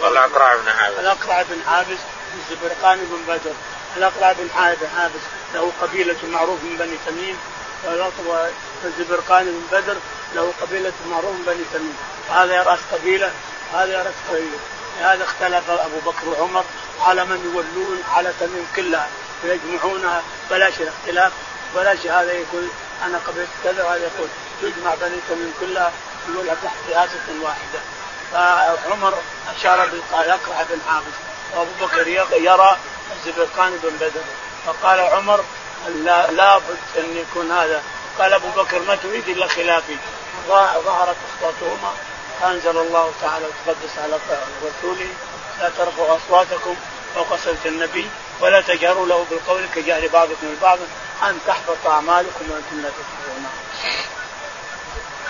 والأقرع 0.00 0.56
بن 0.56 0.70
حابس. 0.70 0.98
الأقرع 0.98 1.42
بن 1.42 1.62
حابس 1.66 1.98
الزبرقان 2.34 2.98
بن 2.98 3.34
بدر. 3.34 3.52
الأقرع 3.96 4.32
بن 4.32 4.48
حابس 4.96 5.22
له 5.54 5.72
قبيلة 5.82 6.16
معروف 6.32 6.62
من 6.62 6.76
بني 6.76 6.96
تميم. 7.06 7.38
والزبرقان 8.84 9.44
بن 9.44 9.78
بدر 9.78 9.96
له 10.34 10.52
قبيلة 10.60 10.92
معروف 11.10 11.30
من 11.30 11.42
بني 11.46 11.64
تميم. 11.72 11.96
هذا 12.30 12.54
يراس 12.54 12.78
قبيلة 12.92 13.30
هذا 13.74 13.92
يراس 13.92 14.14
قبيلة. 14.30 14.58
لهذا 15.00 15.24
اختلف 15.24 15.70
أبو 15.70 16.10
بكر 16.10 16.28
وعمر 16.28 16.64
على 17.00 17.24
من 17.24 17.50
يولون 17.54 18.02
على 18.16 18.32
تميم 18.40 18.66
كلها. 18.76 19.08
ويجمعونها 19.44 20.22
بلاش 20.50 20.74
الاختلاف 20.80 21.32
بلاش 21.74 22.06
هذا 22.06 22.32
يقول 22.32 22.68
أنا 23.04 23.18
قبلت 23.26 23.48
كذا 23.64 23.84
وهذا 23.84 24.02
يقول 24.02 24.28
تجمع 24.62 24.94
بني 24.94 25.16
تميم 25.28 25.54
كلها 25.60 25.92
يقولها 26.28 26.54
تحت 26.54 26.76
رئاسه 26.88 27.42
واحدة. 27.42 27.80
فعمر 28.32 29.14
اشار 29.56 29.86
بالاقرع 29.86 30.62
بن 30.70 30.78
حافظ 30.88 31.12
وأبو 31.54 31.70
بكر 31.80 32.08
يرى 32.32 32.76
الزبرقان 33.16 33.78
بن 33.82 33.96
بدر. 33.96 34.24
فقال 34.66 35.00
عمر 35.00 35.44
لا 35.88 36.30
لابد 36.30 36.78
أن 36.98 37.16
يكون 37.16 37.52
هذا. 37.52 37.82
قال 38.18 38.32
أبو 38.32 38.48
بكر 38.48 38.78
ما 38.78 38.94
تريد 38.94 39.28
إلا 39.28 39.46
خلافي. 39.46 39.96
ظهرت 40.48 41.16
أصواتهما. 41.38 41.92
فأنزل 42.40 42.78
الله 42.78 43.12
تعالى 43.22 43.46
وتقدس 43.46 43.98
على 43.98 44.18
رسوله 44.64 45.08
لا 45.60 45.68
ترفعوا 45.78 46.16
أصواتكم 46.16 46.76
فوق 47.14 47.36
صوت 47.36 47.66
النبي 47.66 48.10
ولا 48.40 48.60
تجهروا 48.60 49.06
له 49.06 49.26
بالقول 49.30 49.66
كجهر 49.74 50.08
بعضكم 50.12 50.46
لبعض 50.46 50.78
أن 51.22 51.38
تحبط 51.46 51.86
أعمالكم 51.86 52.50
وأنتم 52.50 52.82
لا 52.82 52.88
تشعرون. 52.88 53.46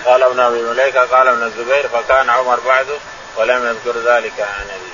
قال 0.06 0.22
ابن 0.22 0.40
ابي 0.40 0.62
مليكة 0.62 1.00
قال 1.00 1.28
ابن 1.28 1.42
الزبير 1.42 1.88
فكان 1.88 2.30
عمر 2.30 2.60
بعده 2.60 2.96
ولم 3.36 3.66
يذكر 3.66 3.98
ذلك 3.98 4.40
عن 4.40 4.66
ابي. 4.70 4.92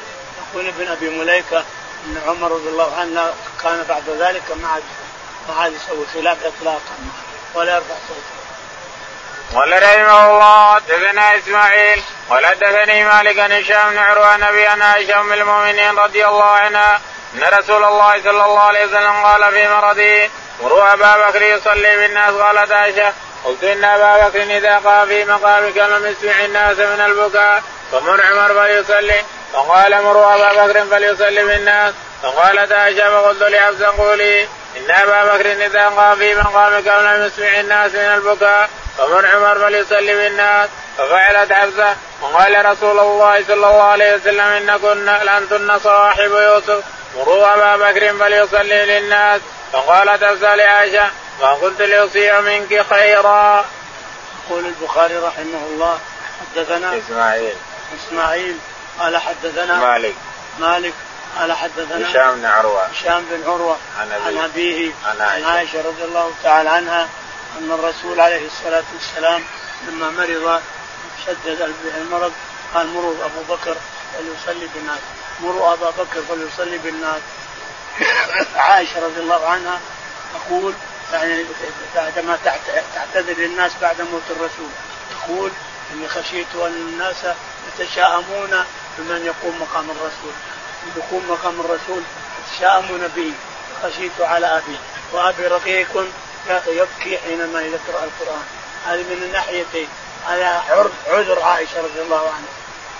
يقول 0.52 0.68
ابن 0.68 0.88
ابي 0.88 1.10
مليكة 1.10 1.64
إن 2.06 2.22
عمر 2.26 2.52
رضي 2.52 2.68
الله 2.68 2.96
عنه 2.96 3.32
كان 3.62 3.84
بعد 3.88 4.08
ذلك 4.08 4.42
ما 4.62 4.68
عاد 4.68 4.82
ما 5.48 5.54
عاد 5.54 5.72
يسوي 5.72 6.06
خلاف 6.14 6.36
اطلاقا 6.44 6.96
ولا 7.54 7.74
يرفع 7.74 7.94
صوته. 8.08 8.38
قال 9.54 9.82
رحمه 9.82 10.30
الله 10.30 10.74
حدثنا 10.74 11.38
إسماعيل 11.38 12.02
قال 12.30 12.46
حدثني 12.46 13.04
مالك 13.04 13.38
عن 13.38 13.52
هشام 13.52 13.90
بن 13.90 13.98
عروة 13.98 14.36
نبي 14.36 14.66
عن 14.66 14.82
عائشة 14.82 15.20
أم 15.20 15.32
المؤمنين 15.32 15.98
رضي 15.98 16.26
الله 16.26 16.44
عنها 16.44 17.00
أن 17.34 17.58
رسول 17.58 17.84
الله 17.84 18.22
صلى 18.22 18.44
الله 18.44 18.60
عليه 18.60 18.86
وسلم 18.86 19.12
قال 19.24 19.52
في 19.52 19.68
مرضه 19.68 20.30
مروا 20.62 20.92
أبا 20.92 21.28
بكر 21.28 21.42
يصلي 21.42 21.96
بالناس 21.96 22.34
قالت 22.34 22.72
عائشة 22.72 23.12
قلت 23.44 23.64
ان 23.64 23.84
ابا 23.84 24.28
بكر 24.28 24.42
إذا 24.42 24.78
قام 24.78 25.08
في 25.08 25.24
مقامك 25.24 25.76
لم 25.76 26.06
يسمع 26.06 26.44
الناس 26.44 26.78
من 26.78 27.00
البكاء. 27.00 27.62
فمر 27.92 28.20
عمر 28.24 28.54
فليصلي. 28.54 29.22
فقال 29.52 30.02
مروا 30.02 30.34
أبا 30.34 30.66
بكر 30.66 30.84
فليصلي 30.84 31.44
بالناس 31.44 31.94
فقالت 32.22 32.72
عائشه 32.72 33.10
فقلت 33.10 33.42
لحفصه 33.42 33.86
قولي. 33.86 34.42
إن 34.76 34.90
أبا 34.90 35.24
بكر 35.24 35.52
إذا 35.66 35.88
قام 35.88 36.16
في 36.16 36.34
مقامك 36.34 36.86
لم 36.86 37.26
يسمع 37.26 37.60
الناس 37.60 37.92
من 37.94 38.00
البكاء. 38.00 38.70
فمر 38.98 39.26
عمر 39.26 39.58
فليصلي 39.58 40.14
بالناس 40.14 40.68
ففعلت 40.98 41.52
حفصة. 41.52 41.96
وقال 42.22 42.66
رسول 42.66 42.98
الله 42.98 43.44
صلى 43.44 43.54
الله 43.54 43.82
عليه 43.82 44.14
وسلم 44.14 44.40
إنكن 44.40 45.04
لانتن 45.04 45.78
صواحب 45.78 46.30
يوسف. 46.30 46.82
مروا 47.16 47.54
أبا 47.54 47.76
بكر 47.76 48.14
فليصلي 48.18 48.84
للناس. 48.84 49.40
فقالت 49.72 50.24
حفصة 50.24 50.54
لعائشة. 50.54 51.10
ما 51.40 51.54
كنت 51.54 51.82
لاصيع 51.82 52.40
منك 52.40 52.86
خيرا. 52.90 53.64
يقول 54.46 54.66
البخاري 54.66 55.16
رحمه 55.16 55.66
الله 55.70 55.98
حدثنا 56.40 56.98
إسماعيل. 56.98 57.54
إسماعيل 58.00 58.58
قال 58.98 59.16
حدثنا 59.16 59.76
مالك. 59.78 60.14
مالك 60.58 60.94
قال 61.38 61.52
حدثنا 61.52 62.10
هشام 62.10 62.34
بن 62.34 62.44
عروة. 62.44 62.84
هشام 62.84 63.24
بن 63.30 63.50
عروة 63.50 63.76
عن 64.00 64.12
عن 64.12 64.38
أبيه 64.38 64.92
عن 65.06 65.20
عائشة, 65.20 65.46
عن 65.46 65.56
عائشة 65.56 65.78
رضي 65.78 66.04
الله 66.04 66.32
تعالى 66.42 66.70
عنها 66.70 67.08
أن 67.58 67.70
الرسول 67.70 68.20
عليه 68.20 68.46
الصلاة 68.46 68.84
والسلام 68.94 69.44
لما 69.88 70.10
مرض 70.10 70.62
شدد 71.26 71.74
المرض 71.96 72.32
قال 72.74 72.86
مروا 72.86 73.14
أبو 73.24 73.54
بكر 73.54 73.76
فليصلي 74.14 74.68
بالناس. 74.74 74.98
مروا 75.40 75.72
أبا 75.72 75.90
بكر 75.90 76.22
فليصلي 76.28 76.78
بالناس. 76.78 77.20
عائشة 78.56 79.06
رضي 79.06 79.20
الله 79.20 79.46
عنها 79.46 79.80
تقول 80.34 80.74
يعني 81.12 81.44
بعدما 81.94 82.38
تعتذر 82.94 83.34
للناس 83.38 83.72
بعد 83.82 84.00
موت 84.00 84.22
الرسول. 84.30 84.70
تقول 85.10 85.50
إني 85.92 86.08
خشيت 86.08 86.46
أن 86.54 86.66
الناس 86.66 87.16
يتشاءمون 87.68 88.64
بمن 88.98 89.24
يقوم 89.24 89.60
مقام 89.60 89.90
الرسول. 89.90 90.32
يقوم 90.96 91.30
مقام 91.30 91.60
الرسول 91.60 92.02
يتشاءمون 92.52 93.08
به 93.16 93.32
خشيت 93.82 94.20
على 94.20 94.46
أبي. 94.46 94.76
وأبي 95.12 95.46
رقيق 95.46 96.06
يبكي 96.66 97.18
حينما 97.18 97.60
يقرأ 97.60 98.04
القرآن. 98.04 98.46
هذه 98.86 99.02
من 99.02 99.22
الناحيتين 99.22 99.88
هذا 100.26 100.62
عذر 101.06 101.42
عائشة 101.42 101.80
رضي 101.80 102.02
الله 102.02 102.30
عنها. 102.30 102.52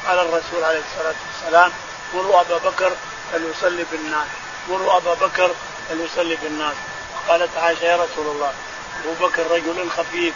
قال 0.06 0.18
الرسول 0.18 0.64
عليه 0.64 0.80
الصلاة 0.80 1.14
والسلام 1.26 1.72
مروا 2.14 2.40
أبا 2.40 2.58
بكر 2.58 2.92
فليصلي 3.32 3.84
بالناس. 3.92 4.26
مروا 4.68 4.96
أبا 4.96 5.14
بكر 5.14 5.50
فليصلي 5.88 6.36
بالناس. 6.36 6.74
قالت 7.28 7.56
عائشه 7.56 7.84
يا 7.84 7.96
رسول 7.96 8.26
الله. 8.26 8.52
أبو 9.04 9.26
بكر 9.26 9.50
رجل 9.50 9.90
خفيف 9.90 10.34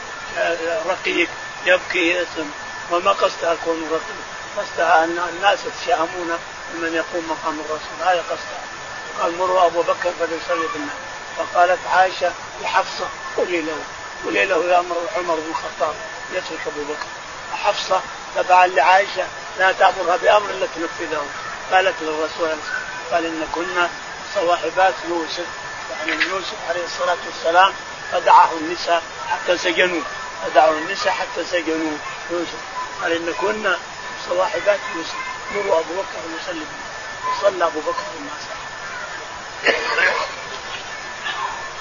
رقيق 0.87 1.29
يبكي 1.67 2.09
يأسم 2.09 2.51
وما 2.91 3.13
قصدها 3.13 3.57
كون 3.65 3.89
رقيق؟ 3.91 4.23
قصدها 4.57 5.05
أن 5.05 5.19
الناس 5.29 5.59
يتشائمون 5.67 6.39
بمن 6.75 6.95
يقوم 6.95 7.29
مقام 7.31 7.61
الرسول. 7.61 7.97
هذا 8.01 8.25
قصدها 8.31 8.63
قال 9.23 9.39
مروا 9.39 9.67
أبو 9.67 9.83
بكر 9.83 10.11
فليصلي 10.21 10.69
بالناس 10.73 10.97
فقالت 11.37 11.79
عائشة 11.93 12.33
لحفصة 12.63 13.09
قولي 13.37 13.61
له. 13.61 13.77
قولي 14.25 14.45
له 14.45 14.65
يا 14.65 14.77
عمر 15.17 15.35
بن 15.35 15.51
الخطاب 15.51 15.95
يترك 16.33 16.61
أبو 16.67 16.83
بكر. 16.83 17.07
حفصة 17.65 18.01
تبعا 18.37 18.67
لعائشة 18.67 19.27
لا 19.59 19.73
تأمرها 19.73 20.17
بأمر 20.17 20.51
إلا 20.51 20.67
تنفذه. 20.67 21.27
قالت 21.73 21.95
للرسول 22.01 22.59
قال 23.13 23.27
إن 23.27 23.47
كنا 23.55 23.91
صواحبات 24.35 24.95
يوسف. 25.09 25.47
يعني 26.07 26.25
يوسف 26.25 26.57
عليه 26.71 26.85
الصلاة 26.85 27.17
والسلام 27.27 27.73
فدعاه 28.13 28.53
النساء 28.53 29.03
حتى 29.31 29.59
سجنوه 29.59 30.03
فدعوا 30.45 30.79
النساء 30.79 31.13
حتى 31.13 31.45
سجنوه 31.45 31.99
يوسف. 32.31 32.61
قال 33.03 33.13
إن 33.13 33.35
كنا 33.41 33.79
صواحبات 34.29 34.79
يوسف. 34.97 35.15
مروا 35.55 35.81
أبو 35.81 35.95
بكر 35.95 36.19
يصلي 36.41 36.67
وصلى 37.31 37.65
أبو 37.65 37.81
بكر 37.81 38.03
الناس 38.19 38.43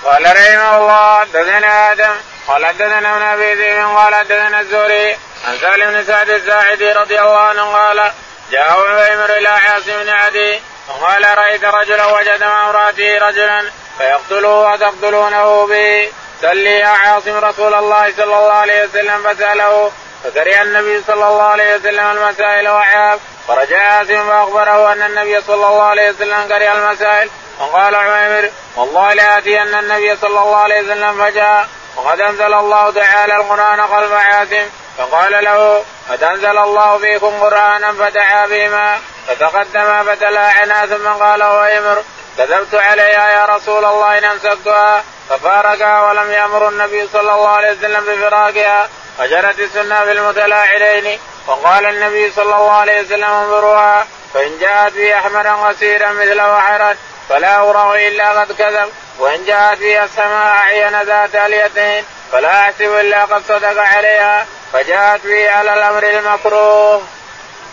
قال 0.03 0.23
رحمه 0.23 0.77
الله 0.77 1.19
حدثنا 1.19 1.91
آدم. 1.91 2.15
قال 2.47 2.65
حدثنا 2.65 3.15
ابن 3.15 3.21
أبي 3.21 3.53
ذئب. 3.53 3.97
قال 3.97 4.15
حدثنا 4.15 4.59
الزهري. 4.59 5.17
عن 5.47 5.57
سالم 5.61 5.91
بن 5.91 6.05
سعد 6.05 6.29
الساعدي 6.29 6.91
رضي 6.91 7.19
الله 7.19 7.39
عنه 7.39 7.63
قال 7.63 8.11
جاء 8.51 8.71
عمر 8.71 9.37
إلى 9.37 9.47
عاصم 9.47 10.03
بن 10.03 10.09
عدي 10.09 10.59
وقال 10.89 11.37
رأيت 11.37 11.63
رجلا 11.63 12.05
وجد 12.05 12.43
مع 12.43 12.69
امرأته 12.69 13.17
رجلا 13.17 13.71
فيقتله 13.97 14.49
وتقتلونه 14.49 15.67
به 15.67 16.09
سلي 16.41 16.79
يا 16.79 16.87
عاصم 16.87 17.37
رسول 17.37 17.73
الله 17.73 18.13
صلى 18.17 18.23
الله 18.23 18.53
عليه 18.53 18.83
وسلم 18.83 19.23
فسأله 19.23 19.91
فكره 20.23 20.61
النبي 20.61 21.03
صلى 21.07 21.27
الله 21.27 21.43
عليه 21.43 21.75
وسلم 21.75 22.05
المسائل 22.11 22.69
وعاب 22.69 23.19
فرجع 23.47 23.81
عاصم 23.81 24.27
فأخبره 24.27 24.93
أن 24.93 25.01
النبي 25.01 25.41
صلى 25.41 25.67
الله 25.67 25.83
عليه 25.83 26.09
وسلم 26.09 26.47
كره 26.47 26.73
المسائل 26.73 27.29
وقال 27.59 27.95
عمير 27.95 28.51
والله 28.75 29.13
لاتين 29.13 29.75
النبي 29.75 30.15
صلى 30.15 30.39
الله 30.39 30.57
عليه 30.57 30.81
وسلم 30.81 31.23
فجاء 31.25 31.67
وقد 31.95 32.21
أنزل 32.21 32.53
الله 32.53 32.91
تعالى 32.91 33.35
القرآن 33.35 33.81
قلب 33.81 34.13
عاصم 34.13 34.65
فقال 34.97 35.43
له 35.43 35.83
قد 36.09 36.23
أنزل 36.23 36.57
الله 36.57 36.97
فيكم 36.97 37.39
قرآنا 37.43 37.93
فدعا 37.93 38.47
بهما 38.47 38.99
فتقدم 39.27 40.03
فتلاعنا 40.03 40.85
ثم 40.85 41.07
قال 41.07 41.43
ويمر 41.43 42.03
كذبت 42.37 42.75
عليها 42.75 43.29
يا 43.29 43.45
رسول 43.45 43.85
الله 43.85 44.17
إن 44.17 44.23
أمسكتها. 44.23 45.03
ففارقها 45.29 46.01
ولم 46.01 46.31
يأمر 46.31 46.69
النبي 46.69 47.07
صلى 47.13 47.21
الله 47.21 47.47
عليه 47.47 47.71
وسلم 47.71 48.05
بفراقها. 48.05 48.89
فجرت 49.17 49.59
السنة 49.59 50.03
في 50.03 50.11
المتلاعبين 50.11 51.19
وقال 51.47 51.85
النبي 51.85 52.31
صلى 52.31 52.55
الله 52.55 52.71
عليه 52.71 53.01
وسلم 53.01 53.23
انظروها. 53.23 54.07
فإن 54.33 54.59
جاءت 54.59 54.93
بي 54.93 55.15
احمرا 55.15 55.51
غسيرا 55.51 56.11
مثل 56.11 56.41
وحرا 56.41 56.95
فلا 57.29 57.57
أراه 57.57 57.95
إلا 57.95 58.39
قد 58.39 58.51
كذب. 58.51 58.89
وإن 59.19 59.45
جاءت 59.45 59.79
بها 59.79 60.03
السماء 60.05 60.47
أعين 60.47 61.01
ذات 61.01 61.35
اليتين 61.35 62.05
فلا 62.31 62.61
أحسب 62.61 62.99
إلا 62.99 63.25
قد 63.25 63.43
صدق 63.47 63.81
عليها. 63.81 64.45
فجاءت 64.73 65.27
به 65.27 65.51
على 65.51 65.73
الأمر 65.73 66.03
المكروه. 66.03 67.01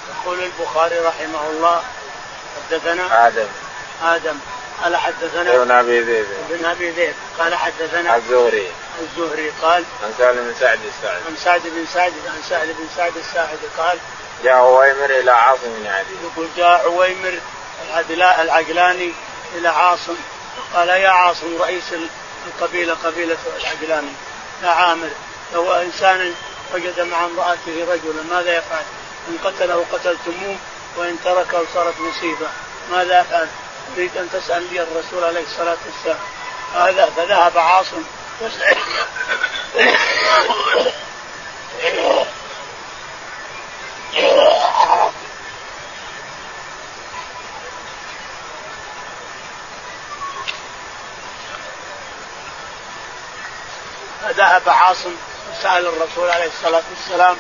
يقول 0.09 0.39
البخاري 0.43 0.99
رحمه 0.99 1.51
الله 1.51 1.83
حدثنا 2.71 3.27
آدم. 3.27 3.49
آدم 4.03 4.39
قال 4.83 4.97
حدثنا 4.97 5.57
ابن 5.57 5.71
أبي 5.71 6.01
ذئب. 6.01 6.27
ابن 6.51 6.65
أبي 6.65 6.91
ذئب 6.91 7.15
قال 7.39 7.55
حدثنا 7.55 8.17
الزهري. 8.17 8.67
الزهري 9.01 9.53
قال 9.63 9.85
عن 10.03 10.13
سالم 10.19 10.45
بن 10.45 10.55
سعد 10.61 10.79
الساعدي. 10.85 11.25
عن 11.29 11.37
سعد 11.45 11.63
بن 11.65 11.87
سعد 11.95 12.13
عن 12.27 12.43
سعد 12.49 12.67
بن 12.67 12.89
سعد 12.97 13.17
الساعدي 13.17 13.67
قال 13.79 13.99
جاء 14.45 14.53
عويمر 14.53 15.11
إلى 15.11 15.31
عاصم 15.31 15.75
بن 15.81 15.87
عدي. 15.87 16.15
يقول 16.25 16.49
جاء 16.57 16.83
عويمر 16.85 17.39
العقلاني 18.41 19.13
إلى 19.57 19.69
عاصم 19.69 20.17
قال 20.75 20.89
يا 20.89 21.09
عاصم 21.09 21.57
رئيس 21.61 21.85
القبيلة 22.47 22.97
قبيلة 23.05 23.37
العقلاني 23.57 24.13
يا 24.63 24.69
عامر 24.69 25.11
لو 25.55 25.73
انسان 25.73 26.35
وجد 26.75 27.01
مع 27.01 27.25
امرأته 27.25 27.87
رجلا 27.93 28.23
ماذا 28.31 28.57
يفعل؟ 28.57 28.85
إن 29.29 29.39
قتله 29.45 29.85
قتلتموه 29.93 30.57
وإن 30.97 31.17
تركه 31.25 31.63
صارت 31.75 31.95
مصيبة 32.01 32.47
ماذا 32.91 33.21
يفعل؟ 33.21 33.49
تريد 33.97 34.17
أن 34.17 34.29
تسأل 34.33 34.73
لي 34.73 34.83
الرسول 34.83 35.25
عليه 35.25 35.43
الصلاة 35.43 35.77
والسلام. 35.87 36.19
هذا 36.75 37.07
فذهب 37.17 37.59
عاصم. 37.59 38.03
فذهب 38.41 38.67
ذهب 54.37 54.69
عاصم 54.69 55.13
وسأل 55.53 55.87
الرسول 55.87 56.31
عليه 56.31 56.47
الصلاة 56.47 56.83
والسلام 56.91 57.37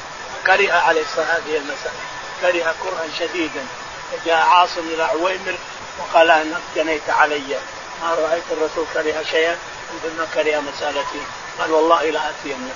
كره 0.46 0.72
عليه 0.72 1.04
هذه 1.16 1.56
المسألة. 1.56 1.92
كره 2.40 2.74
كرها 2.82 3.06
شديدا. 3.18 3.66
فجاء 4.12 4.37
عاصم 4.37 4.88
إلى 4.94 5.02
عويمر 5.02 5.54
وقال 5.98 6.30
انك 6.30 6.61
جنيت 6.76 7.11
علي. 7.11 7.58
ما 8.02 8.14
رأيت 8.14 8.44
الرسول 8.50 8.87
كره 8.94 9.22
شيئا؟ 9.30 9.56
مثل 9.94 10.16
ما 10.18 10.26
كره 10.34 10.61
مسألتي. 10.61 11.20
قال 11.61 11.72
والله 11.72 12.11
لا 12.11 12.30
اتين 12.30 12.70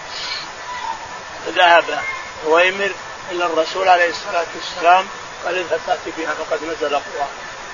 فذهب 1.46 2.02
عويمر 2.46 2.92
إلى 3.30 3.46
الرسول 3.46 3.88
عليه 3.88 4.10
الصلاة 4.10 4.46
والسلام. 4.54 5.06
قال 5.44 5.58
اذهب 5.58 5.80
فأتي 5.86 6.10
بها 6.18 6.34
فقد 6.34 6.64
نزل 6.64 6.94
القرآن. 6.94 7.28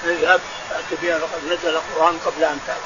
اذهب 0.04 0.40
فأتي 0.70 0.96
بها 1.02 1.18
فقد 1.18 1.44
نزل 1.44 1.76
القرآن 1.76 2.18
قبل 2.26 2.44
أن 2.44 2.61
تأتي. 2.66 2.80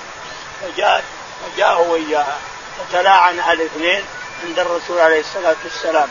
فجاء 0.63 1.05
فجاء 1.43 1.83
وإياها 1.83 2.39
فتلاعن 2.79 3.41
الاثنين 3.41 4.05
عند 4.45 4.59
الرسول 4.59 5.01
عليه 5.01 5.21
الصلاة 5.21 5.57
والسلام. 5.65 6.09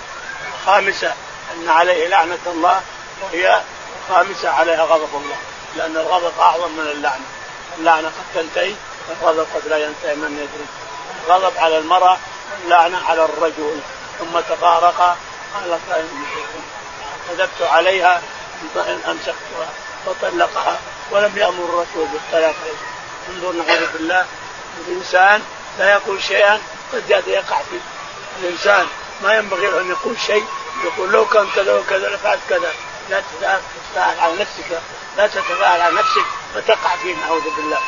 الخامسة 0.54 1.14
أن 1.54 1.70
عليه 1.70 2.08
لعنة 2.08 2.46
الله 2.48 2.82
وهي 3.22 3.62
الخامسة 4.10 4.50
عليها 4.50 4.84
غضب 4.84 5.16
الله. 5.16 5.38
لأن 5.76 5.98
الغضب 5.98 6.40
أعظم 6.40 6.72
من 6.72 6.88
اللعنة. 6.92 7.26
اللعنة 7.80 8.08
قد 8.08 8.26
تنتهي 8.36 8.76
والغضب 9.22 9.48
قد 9.56 9.68
لا 9.68 9.78
ينتهي 9.78 10.16
من 10.16 10.32
يدري. 10.32 10.66
الغضب 11.28 11.58
على 11.58 11.78
المرأة 11.78 12.18
واللعنة 12.54 13.06
على 13.08 13.26
الرجل. 13.26 13.80
ثم 14.20 14.40
تفارقا 14.40 15.18
قال 15.54 15.80
كذبت 17.30 17.62
عليها 17.62 18.22
ان 18.76 19.02
أمسكتها 19.08 19.70
فطلقها 20.06 20.80
ولم 21.12 21.38
يأمر 21.38 21.64
الرسول 21.64 22.08
بالطلاق. 22.08 22.56
انظر 23.30 23.52
نعوذ 23.52 23.92
بالله. 23.94 24.26
الإنسان 24.88 25.42
لا 25.80 25.92
يقول 25.92 26.24
شيئا 26.24 26.62
قد 26.94 27.10
يقع 27.28 27.62
فيه. 27.62 27.80
الإنسان 28.40 28.88
ما 29.24 29.34
ينبغي 29.34 29.68
له 29.68 29.82
أن 29.82 29.90
يقول 29.90 30.20
شيء 30.20 30.46
يقول 30.84 31.12
لو 31.12 31.26
كان 31.26 31.48
كذا 31.56 31.74
وكذا 31.74 32.10
لفعلت 32.10 32.42
كذا. 32.50 32.72
لا 33.10 33.22
تتفاعل 33.22 34.20
على 34.20 34.34
نفسك. 34.34 34.82
لا 35.18 35.28
تتفاعل 35.28 35.82
على 35.82 35.96
نفسك 35.96 36.26
فتقع 36.56 36.96
فيه 36.96 37.16
نعوذ 37.16 37.56
بالله. 37.58 37.80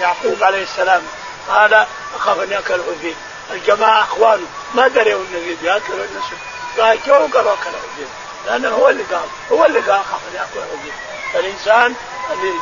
يعقوب 0.00 0.42
عليه 0.42 0.62
السلام 0.62 1.02
قال 1.48 1.86
أخاف 2.16 2.40
أن 2.40 2.52
يأكل 2.52 2.74
الذئب 2.74 3.16
الجماعة 3.50 4.02
اخوانه 4.02 4.46
ما 4.74 4.88
دروا 4.88 5.22
النبي 5.22 5.56
يأكل 5.62 5.92
النسل 5.92 6.36
قال 6.78 6.98
جو 7.06 7.14
قالوا 7.14 7.52
أكل 7.52 7.70
الذئب 7.70 8.08
لأنه 8.46 8.68
هو 8.68 8.88
اللي 8.88 9.02
قال 9.02 9.28
هو 9.52 9.66
اللي 9.66 9.80
قال 9.80 10.00
أخاف 10.00 10.20
أن 10.30 10.34
يأكل 10.34 10.58
الذئب 10.72 10.94
فالإنسان 11.32 11.94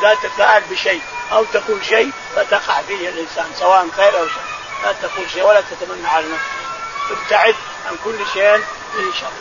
اذا 0.01 0.15
تفاعل 0.23 0.61
بشيء 0.71 1.01
أو 1.31 1.45
تقول 1.53 1.85
شيء 1.85 2.11
فتقع 2.35 2.81
فيه 2.81 3.09
الإنسان 3.09 3.45
سواء 3.59 3.87
خير 3.97 4.19
أو 4.19 4.27
شر. 4.27 4.41
لا 4.83 4.91
تقول 4.91 5.29
شيء 5.29 5.43
ولا 5.43 5.61
تتمنى 5.61 6.07
على 6.07 6.25
نفسك. 6.25 6.47
ابتعد 7.11 7.55
عن 7.89 7.95
كل 8.03 8.17
شيء 8.33 8.63
فيه 8.93 9.11
شر 9.19 9.31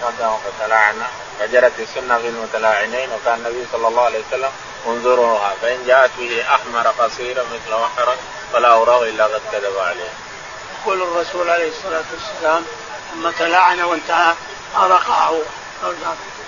تقدم 0.00 0.36
فتلاعنا 0.36 1.06
فجرت 1.40 1.72
السنة 1.78 2.18
في 2.18 2.28
المتلاعنين 2.28 3.08
وكان 3.12 3.38
النبي 3.38 3.66
صلى 3.72 3.88
الله 3.88 4.02
عليه 4.02 4.20
وسلم 4.28 4.50
انظروها. 4.86 5.54
فإن 5.62 5.86
جاءت 5.86 6.10
به 6.18 6.44
أحمر 6.54 6.88
قصيرا 6.88 7.42
مثل 7.42 7.74
وحرا 7.74 8.16
فلا 8.52 8.74
أراه 8.74 9.02
إلا 9.02 9.24
قد 9.24 9.40
كذب 9.52 9.78
عليه. 9.78 10.10
يقول 10.82 11.02
الرسول 11.02 11.50
عليه 11.50 11.68
الصلاة 11.68 12.04
والسلام 12.12 12.64
ثم 13.14 13.30
تلاعن 13.30 13.80
وانتهى 13.80 14.34
فارقعه 14.74 15.38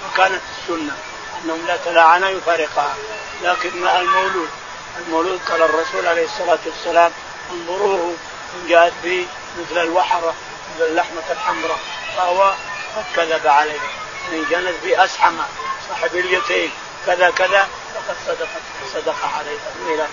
وكانت 0.06 0.40
السنة 0.58 0.96
أنهم 1.44 1.66
لا 1.66 1.76
تلاعنا 1.76 2.28
يفارقها. 2.28 2.94
لكن 3.42 3.88
المولود 3.88 4.48
المولود 5.06 5.40
قال 5.50 5.62
الرسول 5.62 6.06
عليه 6.06 6.24
الصلاة 6.24 6.58
والسلام 6.66 7.12
انظروه 7.52 8.14
إن 8.54 8.68
جاءت 8.68 8.92
به 9.04 9.26
مثل 9.60 9.82
الوحره 9.82 10.34
مثل 10.74 10.86
اللحمة 10.86 11.22
الحمراء. 11.30 11.78
فهو 12.16 12.54
قد 12.96 13.04
كذب 13.16 13.46
عليه. 13.46 13.80
ان 14.32 14.44
جنت 14.50 14.74
به 14.84 15.04
اسحمه 15.04 15.44
صاحب 15.88 16.16
اليتين 16.16 16.70
كذا 17.06 17.30
كذا 17.30 17.68
فقد 17.94 18.16
صدق 18.26 18.48
صدق 18.94 19.16
عليه. 19.38 20.06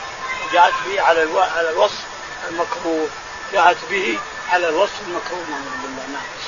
جاءت 0.53 0.73
به 0.85 1.01
على 1.01 1.23
ألو... 1.23 1.39
على 1.39 1.69
الوصف 1.69 2.03
المكروه. 2.49 3.07
جاءت 3.53 3.77
به 3.89 4.19
على 4.51 4.69
الوصف 4.69 5.01
المكروه. 5.07 5.39
من 5.39 5.81
بالله 5.83 6.03
نعم. 6.13 6.39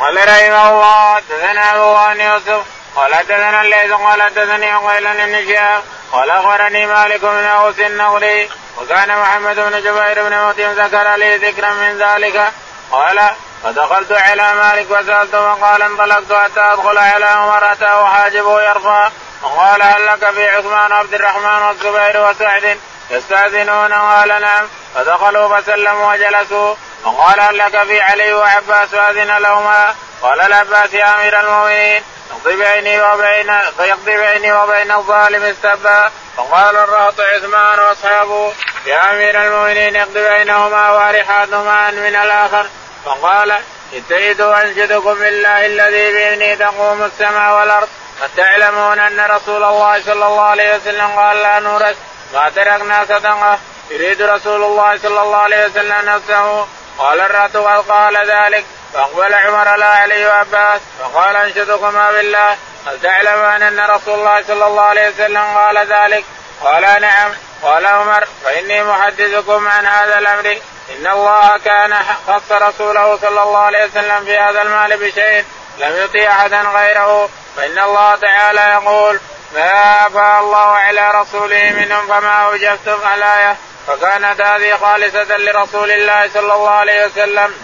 قال 0.00 0.16
رحمه 0.16 0.70
الله 0.70 1.14
حدثنا 1.14 1.74
أبو 1.74 2.20
يوسف 2.20 2.66
قال 2.96 3.14
حدثنا 3.14 3.62
الليث 3.62 3.92
قال 3.92 4.22
حدثني 4.22 4.70
عقيل 4.70 5.04
بن 5.04 5.48
شهاب 5.48 5.82
قال 6.12 6.30
أخبرني 6.30 6.86
مالك 6.86 7.20
بن 7.20 7.44
أوس 7.44 7.78
النغري 7.78 8.50
وكان 8.76 9.18
محمد 9.18 9.56
بن 9.56 9.82
جبير 9.82 10.28
بن 10.28 10.42
مطيم 10.48 10.72
ذكر 10.72 11.16
لي 11.16 11.36
ذكرا 11.36 11.70
من 11.70 11.98
ذلك 11.98 12.52
قال 12.92 13.30
فدخلت 13.64 14.12
على 14.12 14.54
مالك 14.54 14.90
وسالته 14.90 15.54
فقال 15.54 15.82
انطلقت 15.82 16.32
حتى 16.32 16.60
أدخل 16.60 16.98
على 16.98 17.24
عمر 17.24 17.72
اتاه 17.72 18.04
حاجبه 18.04 18.62
يرفع. 18.62 19.10
وقال 19.42 19.82
هل 19.82 20.06
لك 20.06 20.30
في 20.30 20.48
عثمان 20.48 20.92
وعبد 20.92 21.14
الرحمن 21.14 21.62
والزبير 21.62 22.28
وسعد 22.28 22.78
يستأذنون؟ 23.10 23.92
قال 23.92 24.28
نعم. 24.28 24.68
فدخلوا 24.94 25.60
فسلموا 25.60 26.12
وجلسوا. 26.12 26.74
وقال 27.04 27.40
هل 27.40 27.58
لك 27.58 27.82
في 27.82 28.00
علي 28.00 28.32
وعباس 28.32 28.88
فاذن 28.88 29.38
لهما؟ 29.38 29.94
قال 30.22 30.40
العباس 30.40 30.94
يا 30.94 31.14
أمير 31.14 31.40
المؤمنين. 31.40 32.02
اقضي 32.30 32.56
بيني 32.56 33.02
وبين 33.02 33.58
فيقضي 33.78 34.16
بيني 34.16 34.52
وبين 34.52 34.92
الظالم 34.92 35.44
السبأ. 35.44 36.10
فقال 36.36 36.76
الرهط 36.76 37.20
عثمان 37.20 37.78
وأصحابه 37.78 38.52
يا 38.86 39.12
أمير 39.12 39.42
المؤمنين 39.46 39.96
اقضي 39.96 40.28
بينهما 40.28 40.90
وارحاتهما 40.90 41.90
من 41.90 42.16
الآخر. 42.16 42.66
فقال 43.06 43.60
اتيت 43.94 44.40
أنشدكم 44.40 45.14
بالله 45.14 45.66
الذي 45.66 46.12
بإذنه 46.12 46.54
تقوم 46.54 47.02
السماء 47.04 47.58
والأرض 47.58 47.88
فتعلمون 48.20 48.98
أن 48.98 49.20
رسول 49.20 49.64
الله 49.64 50.02
صلى 50.02 50.26
الله 50.26 50.42
عليه 50.42 50.76
وسلم 50.76 51.06
قال 51.06 51.36
لا 51.36 51.58
نورث 51.58 51.96
ما 52.34 52.50
تركنا 52.50 53.04
صدقة 53.04 53.58
يريد 53.90 54.22
رسول 54.22 54.62
الله 54.62 54.98
صلى 54.98 55.22
الله 55.22 55.36
عليه 55.36 55.66
وسلم 55.66 55.96
نفسه. 56.04 56.66
قال 56.98 57.20
الرأت 57.20 57.56
قال 57.88 58.30
ذلك 58.30 58.64
فأقبل 58.94 59.34
عمر 59.34 59.76
لا 59.76 59.86
علي 59.86 60.26
وعباس 60.26 60.80
فقال 61.00 61.36
أنشدكما 61.36 62.12
بالله 62.12 62.56
هل 62.86 63.00
تعلمان 63.02 63.62
أن 63.62 63.90
رسول 63.90 64.14
الله 64.14 64.42
صلى 64.48 64.66
الله 64.66 64.82
عليه 64.82 65.08
وسلم 65.08 65.56
قال 65.56 65.78
ذلك؟ 65.78 66.24
قال 66.62 66.82
نعم. 67.00 67.32
قال 67.62 67.86
عمر 67.86 68.26
فإني 68.44 68.84
محدثكم 68.84 69.68
عن 69.68 69.86
هذا 69.86 70.18
الأمر. 70.18 70.58
إن 70.90 71.06
الله 71.06 71.58
كان 71.58 71.94
خص 72.26 72.52
رسوله 72.52 73.16
صلى 73.16 73.42
الله 73.42 73.58
عليه 73.58 73.86
وسلم 73.86 74.24
في 74.24 74.38
هذا 74.38 74.62
المال 74.62 74.96
بشيء 74.96 75.44
لم 75.78 75.96
يطيع 76.04 76.30
أحدا 76.30 76.60
غيره 76.60 77.28
فإن 77.56 77.78
الله 77.78 78.16
تعالى 78.16 78.60
يقول 78.60 79.20
ما 79.54 80.06
افاء 80.06 80.40
الله 80.40 80.68
على 80.76 81.10
رسوله 81.10 81.72
منهم 81.72 82.06
فما 82.06 82.46
اوجفتم 82.46 82.98
الايه 83.14 83.56
فكانت 83.86 84.40
هذه 84.40 84.76
خالصة 84.76 85.36
لرسول 85.36 85.90
الله 85.90 86.30
صلى 86.34 86.54
الله 86.54 86.70
عليه 86.70 87.06
وسلم. 87.06 87.54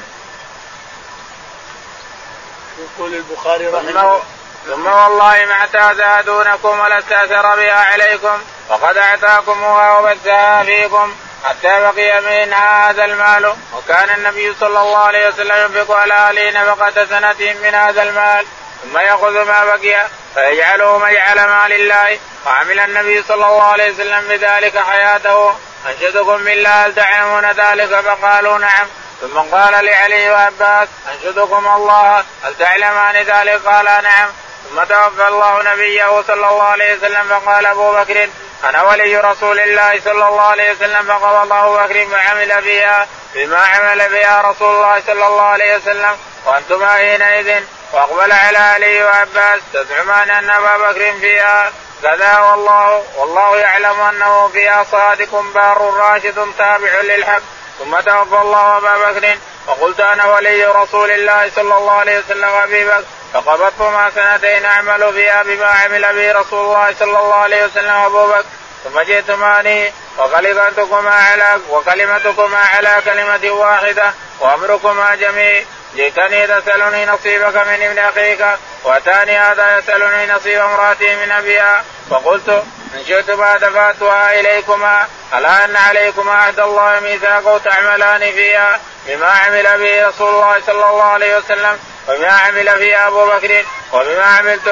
يقول 2.79 3.15
البخاري 3.15 3.67
رحمه 3.67 4.21
ثم 4.67 4.87
والله 4.87 5.45
ما 5.45 5.53
اعتادها 5.53 6.21
دونكم 6.21 6.81
ولا 6.81 6.99
استأثر 6.99 7.57
بها 7.57 7.85
عليكم 7.85 8.43
وقد 8.69 8.97
اعطاكمها 8.97 9.99
وبثها 9.99 10.63
فيكم. 10.63 11.15
حتى 11.44 11.81
بقي 11.81 12.20
من 12.20 12.52
هذا 12.52 13.05
المال. 13.05 13.55
وكان 13.72 14.09
النبي 14.16 14.55
صلى 14.61 14.81
الله 14.81 14.98
عليه 14.98 15.28
وسلم 15.28 15.57
ينفق 15.57 15.94
على 15.94 16.14
أهله 16.14 16.50
نفقة 16.50 17.07
سنة 17.07 17.55
من 17.62 17.74
هذا 17.74 18.02
المال. 18.02 18.46
ثم 18.83 18.98
يأخذ 18.98 19.44
ما 19.44 19.64
بقي 19.64 20.07
فيجعله 20.35 20.98
مجعل 20.98 21.37
مال 21.37 21.72
الله. 21.72 22.18
وعمل 22.46 22.81
النبي 22.81 23.22
صلى 23.22 23.46
الله 23.46 23.62
عليه 23.62 23.92
وسلم 23.92 24.28
بذلك 24.28 24.78
حياته. 24.78 25.57
أنشدكم 25.87 26.44
بالله 26.44 26.87
هل 26.87 26.94
تعلمون 26.94 27.46
ذلك 27.46 28.00
فقالوا 28.00 28.59
نعم. 28.59 28.87
ثم 29.20 29.38
قال 29.38 29.85
لعلي 29.85 30.31
وعباس 30.31 30.88
أنشدكم 31.14 31.68
الله 31.76 32.24
هل 32.44 32.55
تعلمان 32.59 33.16
ذلك؟ 33.16 33.61
قال 33.66 33.85
نعم. 33.85 34.28
ثم 34.70 34.85
توفى 34.85 35.28
الله 35.28 35.62
نبيه 35.72 36.22
صلى 36.22 36.35
الله 36.35 36.62
عليه 36.62 36.96
وسلم 36.96 37.24
فقال 37.28 37.66
أبو 37.66 37.92
بكر 37.92 38.28
أنا 38.64 38.83
ولي 38.83 39.16
رسول 39.16 39.61
الله 39.61 40.01
صلى 40.05 40.29
الله 40.29 40.42
عليه 40.42 40.72
وسلم 40.72 41.07
فقضى 41.09 41.55
ابو 41.55 41.75
بكر 41.75 42.07
فعمل 42.07 42.62
بها 42.62 43.09
بما 43.35 43.59
عمل 43.59 44.09
بها 44.09 44.40
رسول 44.40 44.77
الله 44.77 45.03
صلى 45.07 45.27
الله 45.27 45.42
عليه 45.42 45.77
وسلم. 45.77 46.16
وانتما 46.46 46.94
حينئذ 46.94 47.61
وأقبل 47.92 48.33
على 48.33 48.59
علي 48.59 49.05
وعباس 49.05 49.61
تزعمان 49.72 50.31
أن 50.31 50.51
أبا 50.51 50.77
بكر 50.77 51.12
فيها. 51.20 51.72
كذا 52.03 52.38
والله 52.38 53.05
والله 53.16 53.57
يعلم 53.57 54.01
أنه 54.01 54.48
فيها 54.48 54.87
صادق 54.92 55.44
بار 55.55 55.94
راشد 55.94 56.53
تابع 56.59 57.01
للحق. 57.01 57.42
ثم 57.79 58.01
توفى 58.01 58.37
الله 58.42 58.77
أبا 58.77 58.96
بكر 58.96 59.38
فقلت 59.66 60.01
أنا 60.01 60.27
ولي 60.27 60.64
رسول 60.64 61.11
الله 61.11 61.51
صلى 61.57 61.77
الله 61.77 61.92
عليه 61.92 62.18
وسلم 62.18 62.51
أبي 62.51 62.85
بكر. 62.85 63.05
فقبضت 63.35 63.81
ما 63.81 64.11
سنتين 64.14 64.64
اعمل 64.64 65.12
فيها 65.12 65.42
بما 65.42 65.66
عمل 65.66 66.03
به 66.12 66.40
رسول 66.40 66.64
الله 66.64 66.95
صلى 66.99 67.18
الله 67.18 67.35
عليه 67.35 67.64
وسلم 67.64 67.90
ابو 67.90 68.27
بكر. 68.27 68.45
ثم 68.85 69.01
جئتماني 69.01 69.92
وكلمتكما 70.18 71.11
على 71.11 71.61
وكلمتكما 71.71 72.59
على 72.59 73.03
كلمة 73.05 73.51
واحدة 73.51 74.12
وأمركما 74.40 75.14
جميع. 75.14 75.62
جئتني 75.97 76.47
تسألني 76.47 77.07
نصيبك 77.07 77.57
من 77.57 77.83
ابن 77.83 77.99
أخيك 77.99 78.47
وأتاني 78.85 79.38
هذا 79.38 79.79
يسألني 79.79 80.33
نصيب 80.33 80.61
امرأتي 80.61 81.16
من 81.16 81.31
أبيها. 81.33 81.85
فقلت 82.11 82.49
إن 82.95 83.05
شئتما 83.09 83.57
دفعتها 83.57 84.40
إليكما. 84.40 85.07
ألا 85.35 85.64
أن 85.64 85.77
عليكما 85.77 86.33
عهد 86.33 86.61
الله 86.61 87.01
ميثاقه 87.01 87.59
تعملان 87.59 88.21
فيها 88.21 88.81
بما 89.07 89.27
عمل 89.27 89.79
به 89.79 90.09
رسول 90.09 90.35
الله 90.35 90.61
صلى 90.66 90.90
الله 90.90 91.03
عليه 91.03 91.37
وسلم؟ 91.37 91.79
وبما 92.09 92.33
عمل 92.33 92.71
فيها 92.79 93.09
أبو 93.09 93.27
بكر 93.27 93.65
وبما 93.93 94.25
عملت 94.25 94.69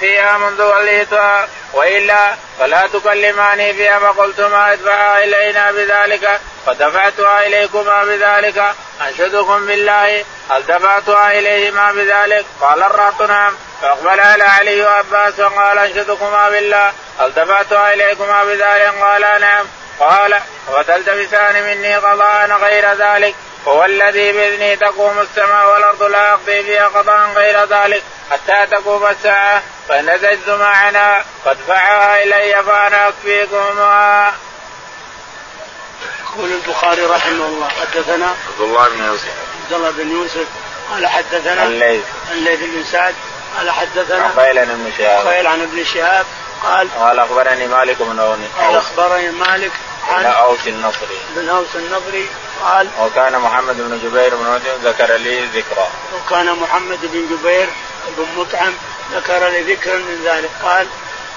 فيها 0.00 0.38
منذ 0.38 0.62
وليتها 0.62 1.48
وإلا 1.72 2.36
فلا 2.58 2.86
تكلماني 2.86 3.74
فيها 3.74 3.98
فقلتما 3.98 4.72
ادفعها 4.72 5.24
إلينا 5.24 5.72
بذلك 5.72 6.40
فدفعتها 6.66 7.46
إليكما 7.46 8.04
بذلك 8.04 8.64
أنشدكم 9.08 9.66
بالله 9.66 10.24
هل 10.50 10.66
دفعتها 10.66 11.38
إليهما 11.38 11.92
بذلك؟ 11.92 12.46
قال 12.60 12.82
الرهط 12.82 13.22
نعم 13.22 13.54
فأقبل 13.82 14.20
على 14.20 14.44
علي 14.44 14.82
وعباس 14.82 15.40
وقال 15.40 15.78
أنشدكما 15.78 16.50
بالله 16.50 16.92
هل 17.20 17.32
دفعتها 17.34 17.94
إليكما 17.94 18.44
بذلك؟ 18.44 18.94
قال 19.00 19.40
نعم 19.40 19.66
قال 20.00 20.40
وتلتمسان 20.68 21.62
مني 21.62 21.96
قضاء 21.96 22.58
غير 22.62 22.92
ذلك 22.92 23.34
هو 23.68 23.84
الذي 23.84 24.32
بإذنه 24.32 24.74
تقوم 24.74 25.18
السماء 25.20 25.72
والأرض 25.72 26.02
لا 26.02 26.28
يقضي 26.28 26.62
فيها 26.62 26.88
قضاء 26.88 27.32
غير 27.34 27.64
ذلك 27.64 28.02
حتى 28.30 28.66
تقوم 28.70 29.06
الساعة 29.06 29.62
فان 29.88 30.18
زدت 30.18 30.48
معنا 30.48 31.24
فادفعها 31.44 32.22
إلي 32.22 32.62
فأنا 32.62 33.08
اكفيكما. 33.08 34.32
يقول 36.22 36.52
البخاري 36.52 37.02
رحمه 37.02 37.46
الله 37.46 37.68
حدثنا 37.68 38.26
عبد 38.26 38.60
الله 38.60 38.88
بن 38.88 39.04
يوسف. 39.04 39.34
عبد 39.64 39.72
الله 39.72 39.90
بن 39.90 40.10
يوسف 40.10 40.46
قال 40.90 41.06
حدثنا 41.06 41.64
الليث. 41.64 42.04
الليث 42.30 42.60
بن 42.60 42.84
سعد 42.92 43.14
قال 43.56 43.70
حدثنا 43.70 44.30
عقيل 44.36 44.58
عن 44.58 44.70
ابن 44.70 44.92
شهاب. 44.98 45.26
عقيل 45.26 45.46
عن 45.46 45.62
ابن 45.62 45.84
شهاب 45.84 46.26
قال 46.62 46.88
قال 46.98 47.18
أخبرني 47.18 47.66
مالك 47.66 47.96
بن 48.02 48.18
أوس 48.18 48.48
قال 48.58 48.76
أخبرني 48.76 49.30
مالك 49.30 49.72
بن 50.08 50.24
أوس 50.24 50.66
النصري. 50.66 51.18
بن 51.36 51.48
أوس 51.48 51.76
النصري 51.76 52.28
قال 52.62 52.88
وكان 53.00 53.38
محمد 53.38 53.76
بن 53.76 53.98
جبير 53.98 54.36
بن 54.36 54.44
مطعم 54.44 54.78
ذكر 54.84 55.16
لي 55.16 55.44
ذكرى 55.44 55.88
وكان 56.14 56.52
محمد 56.52 56.98
بن 57.02 57.36
جبير 57.36 57.68
بن 58.18 58.26
مطعم 58.36 58.72
ذكر 59.12 59.48
لي 59.48 59.74
ذكرا 59.74 59.96
من 59.96 60.22
ذلك. 60.24 60.50
قال 60.62 60.86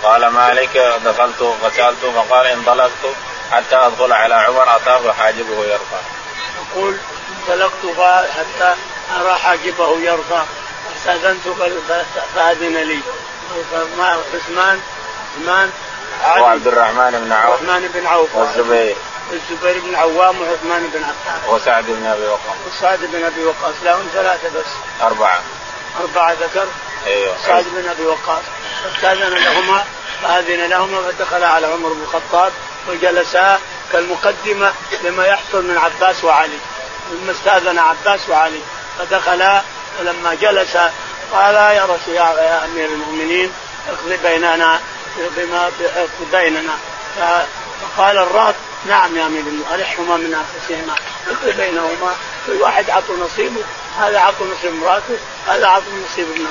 قال 0.04 0.28
مالك 0.28 0.78
دخلت 1.06 1.42
غسلت 1.42 2.06
فقال 2.16 2.48
انطلقت 2.48 3.16
حتى 3.52 3.76
أدخل 3.76 4.14
على 4.14 4.36
عمر 4.36 4.76
أتاه 4.76 5.12
حاجبه 5.12 5.66
يرفع. 5.66 6.00
يقول 6.72 6.98
انطلقت 7.40 7.86
حتى 8.38 8.76
أرى 9.20 9.36
حاجبه 9.36 10.00
يرفع 10.00 10.44
استاذنت 10.98 11.42
فأذن 12.36 12.78
لي. 12.78 13.00
عثمان 14.34 14.82
عثمان 15.36 15.72
وعبد 16.40 16.68
الرحمن 16.68 17.12
بن 17.26 17.32
عوف. 17.32 17.62
الرحمن 17.62 17.92
بن 17.94 18.08
عوف. 18.08 18.36
والزبير. 18.36 18.96
الزبير 19.32 19.80
بن 19.80 19.96
عوام 19.96 20.42
وعثمان 20.42 20.90
بن 20.94 21.04
عفان. 21.04 21.50
وسعد 21.50 21.86
بن 21.88 22.06
أبي 22.06 22.26
وقاص. 22.26 22.58
وسعد 22.68 23.00
بن 23.00 23.24
أبي 23.24 23.46
وقاص. 23.46 23.74
لهم 23.84 24.08
ثلاثة 24.14 24.50
بس. 24.50 24.66
أربعة. 25.02 25.42
أربعة 26.02 26.34
ذكر. 26.34 26.68
أيوه. 27.08 27.36
سعد 27.46 27.66
بن 27.76 27.90
أبي 27.90 28.06
وقاص. 28.06 28.44
فاستاذن 28.84 29.34
لهما 29.34 29.84
فأذن 30.24 30.70
لهما 30.70 31.02
فدخل 31.02 31.44
على 31.44 31.68
عمر 31.68 31.90
بن 31.90 32.02
الخطاب 32.02 32.52
وجلسا 32.88 33.60
كالمقدمة 33.92 34.74
لما 35.04 35.26
يحصل 35.26 35.66
من 35.66 35.78
عباس 35.78 36.24
وعلي. 36.24 36.58
ثم 37.10 37.30
استأذن 37.30 37.80
عباس 37.80 38.20
وعلي. 38.30 38.62
فدخلا 39.00 39.62
ولما 40.00 40.34
جلس 40.42 40.78
قال 41.34 41.56
يا 41.56 41.84
رسول 41.84 42.16
يا 42.16 42.66
أمير 42.66 42.86
المؤمنين 42.90 43.54
اقضي 43.90 44.18
بيننا 44.18 44.80
بما 45.18 45.72
بيننا. 46.32 46.78
فقال 47.98 48.18
الرهط 48.18 48.56
نعم 48.86 49.18
يا 49.18 49.26
أمير 49.26 49.40
المؤمنين 49.40 49.66
ارحهما 49.74 50.18
من 50.18 50.34
أنفسهما 50.34 50.96
اقضي 51.28 51.52
بينهما 51.52 52.16
كل 52.48 52.62
واحد 52.62 52.90
عطوا 52.90 53.18
نصيبه 53.18 53.64
هذا 54.00 54.20
عطوا 54.20 54.48
نصيب 54.48 54.72
امرأته 54.72 55.18
هذا 55.48 55.68
عطوا 55.68 55.94
نصيب 56.12 56.28
ابنه 56.32 56.50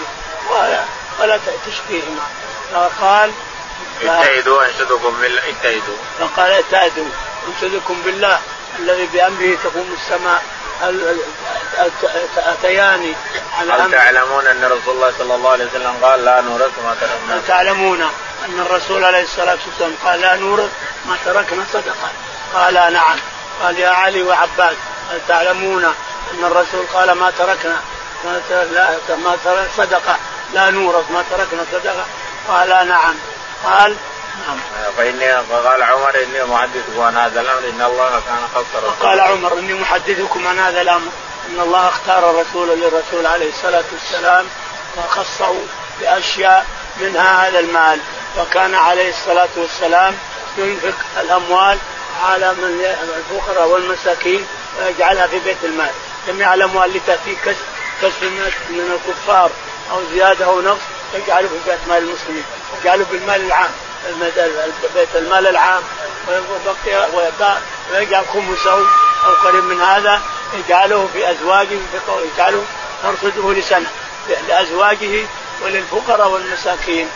ولا 0.50 0.84
ولا 1.20 1.38
تشبيهما 1.66 2.26
فقال 2.72 3.32
اجتهدوا 4.02 4.64
أنشدكم 4.64 5.16
بالله 5.20 5.42
اجتهدوا 5.48 5.96
فقال 6.18 6.52
اجتهدوا 6.52 7.08
أنشدكم 7.48 8.02
بالله 8.04 8.40
الذي 8.78 9.06
بأمره 9.06 9.56
تقوم 9.64 9.96
السماء 10.00 10.42
أتياني 12.36 13.14
على 13.58 13.72
هل 13.72 13.90
تعلمون 13.90 14.46
أن 14.46 14.64
رسول 14.64 14.94
الله 14.94 15.12
صلى 15.18 15.34
الله 15.34 15.50
عليه 15.50 15.64
وسلم 15.64 15.94
قال 16.02 16.24
لا 16.24 16.40
نورث 16.40 16.72
ما 16.84 16.96
تركنا 17.00 17.34
هل 17.34 17.46
تعلمون 17.46 18.10
أن 18.44 18.61
الرسول 18.61 19.05
عليه 19.05 19.22
الصلاة 19.22 19.59
والسلام 19.66 19.94
قال 20.05 20.20
لا 20.20 20.37
نورث 20.37 20.70
ما 21.07 21.16
تركنا 21.24 21.64
صدقة. 21.72 22.11
قال 22.55 22.74
نعم. 22.74 23.18
قال 23.62 23.79
يا 23.79 23.88
علي 23.88 24.22
وعباس 24.22 24.77
هل 25.11 25.20
تعلمون 25.29 25.85
أن 25.85 26.44
الرسول 26.44 26.87
قال 26.94 27.12
ما 27.12 27.31
تركنا 27.31 27.81
ما 28.24 28.42
لا 28.51 29.16
ما 29.16 29.37
ترك 29.44 29.68
صدقة 29.77 30.16
لا 30.55 30.70
نورث 30.70 31.11
ما 31.11 31.24
تركنا 31.31 31.64
صدقة. 31.72 32.05
قال 32.48 32.68
نعم. 32.68 33.14
قال 33.64 33.96
نعم. 34.46 34.59
فإني 34.96 35.42
فقال 35.42 35.83
عمر 35.83 36.14
إني 36.22 36.44
محدثكم 36.44 37.01
عن 37.01 37.16
هذا 37.16 37.40
الأمر 37.40 37.59
إن 37.59 37.83
الله 37.83 38.11
كان 38.11 38.48
خص 38.55 39.03
قال 39.03 39.20
عمر 39.20 39.59
إني 39.59 39.74
محدثكم 39.74 40.46
عن 40.46 40.59
هذا 40.59 40.81
الأمر 40.81 41.11
إن 41.48 41.61
الله 41.61 41.88
اختار 41.88 42.31
الرسول 42.31 42.68
للرسول 42.68 43.27
عليه 43.27 43.48
الصلاة 43.48 43.85
والسلام 43.92 44.46
وخصه 44.96 45.55
بأشياء 46.01 46.66
منها 47.01 47.48
هذا 47.48 47.59
المال. 47.61 48.01
وكان 48.38 48.74
عليه 48.74 49.11
الصلاة 49.11 49.48
والسلام 49.57 50.14
ينفق 50.59 50.94
الأموال 51.20 51.79
على 52.24 52.53
من 52.53 52.85
الفقراء 53.16 53.68
والمساكين 53.68 54.46
ويجعلها 54.79 55.27
في 55.27 55.38
بيت 55.38 55.57
المال. 55.64 55.90
جميع 56.29 56.55
الأموال 56.55 56.85
اللي 56.85 57.01
تأتي 57.07 57.37
كسب 58.03 58.24
من 58.70 58.98
الكفار 59.07 59.51
أو 59.92 60.01
زيادة 60.14 60.44
أو 60.44 60.61
نقص 60.61 60.81
يجعله 61.14 61.48
في 61.48 61.70
بيت 61.70 61.79
مال 61.88 61.98
المسلمين 61.98 62.44
يجعله 62.81 63.07
بالمال 63.12 63.46
العام 63.46 63.70
بيت 64.94 65.09
المال 65.14 65.46
العام. 65.46 65.83
ويجعل 67.92 68.24
خمسه 68.33 68.72
أو 69.24 69.33
قريب 69.44 69.64
من 69.64 69.81
هذا 69.81 70.20
يجعله 70.55 71.09
في 71.12 71.31
أزواجه 71.31 71.79
يجعله 72.35 72.64
يرصده 73.05 73.53
لسنة 73.53 73.90
لأزواجه 74.48 75.27
وللفقراء 75.62 76.29
والمساكين. 76.29 77.09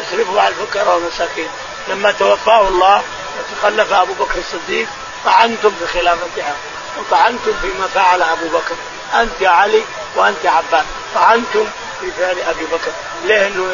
يصرفه 0.00 0.40
على 0.40 0.54
الفقراء 0.54 0.94
والمساكين. 0.94 1.48
لما 1.88 2.12
توفاه 2.12 2.68
الله 2.68 3.02
وتخلف 3.38 3.92
أبو 3.92 4.12
بكر 4.12 4.38
الصديق 4.38 4.88
طعنتم 5.24 5.72
بخلافتها. 5.82 6.54
وطعنتم 6.98 7.52
فيما 7.62 7.86
فعل 7.94 8.22
أبو 8.22 8.48
بكر. 8.48 8.74
أنت 9.14 9.40
يا 9.40 9.48
علي 9.48 9.82
وأنت 10.16 10.44
يا 10.44 10.50
عباس. 10.50 10.84
طعنتم 11.14 11.66
في 12.00 12.10
فعل 12.10 12.40
أبي 12.40 12.64
بكر. 12.64 12.92
ليه 13.24 13.46
إنه 13.46 13.72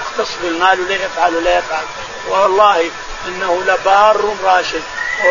يختص 0.00 0.30
بالمال 0.42 0.80
وليه 0.80 1.04
يفعل 1.04 1.36
ولا 1.36 1.58
يفعل؟ 1.58 1.84
والله 2.28 2.90
إنه 3.26 3.62
لبار 3.66 4.34
راشد. 4.44 4.82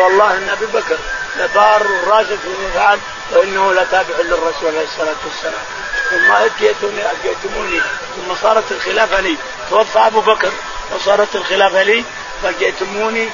والله 0.02 0.36
إن 0.36 0.48
أبي 0.48 0.66
بكر 0.66 0.96
لبار 1.36 1.86
راشد 2.06 2.38
فيما 2.42 2.68
يفعل 2.68 2.98
وإنه 3.32 3.72
لتابع 3.72 4.14
للرسول 4.18 4.68
عليه 4.68 4.84
الصلاة 4.84 5.16
والسلام. 5.24 5.64
ثم 6.10 6.32
اتيتوني 6.32 7.02
أتيتموني. 7.12 7.80
ثم 8.16 8.34
صارت 8.42 8.72
الخلافة 8.72 9.20
لي. 9.20 9.36
توفى 9.70 9.98
أبو 9.98 10.20
بكر 10.20 10.52
وصارت 10.94 11.36
الخلافة 11.36 11.82
لي. 11.82 12.04
فجئتموني. 12.42 13.28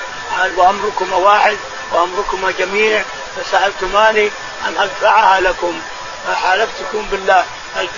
وأمركم 0.56 1.12
واحد 1.12 1.56
وأمركم 1.92 2.50
جميع 2.58 3.02
فسألتماني 3.36 4.30
ان 4.68 4.78
ادفعها 4.78 5.40
لكم. 5.40 5.80
فحالفتكم 6.26 7.06
بالله. 7.10 7.44
هل 7.76 7.88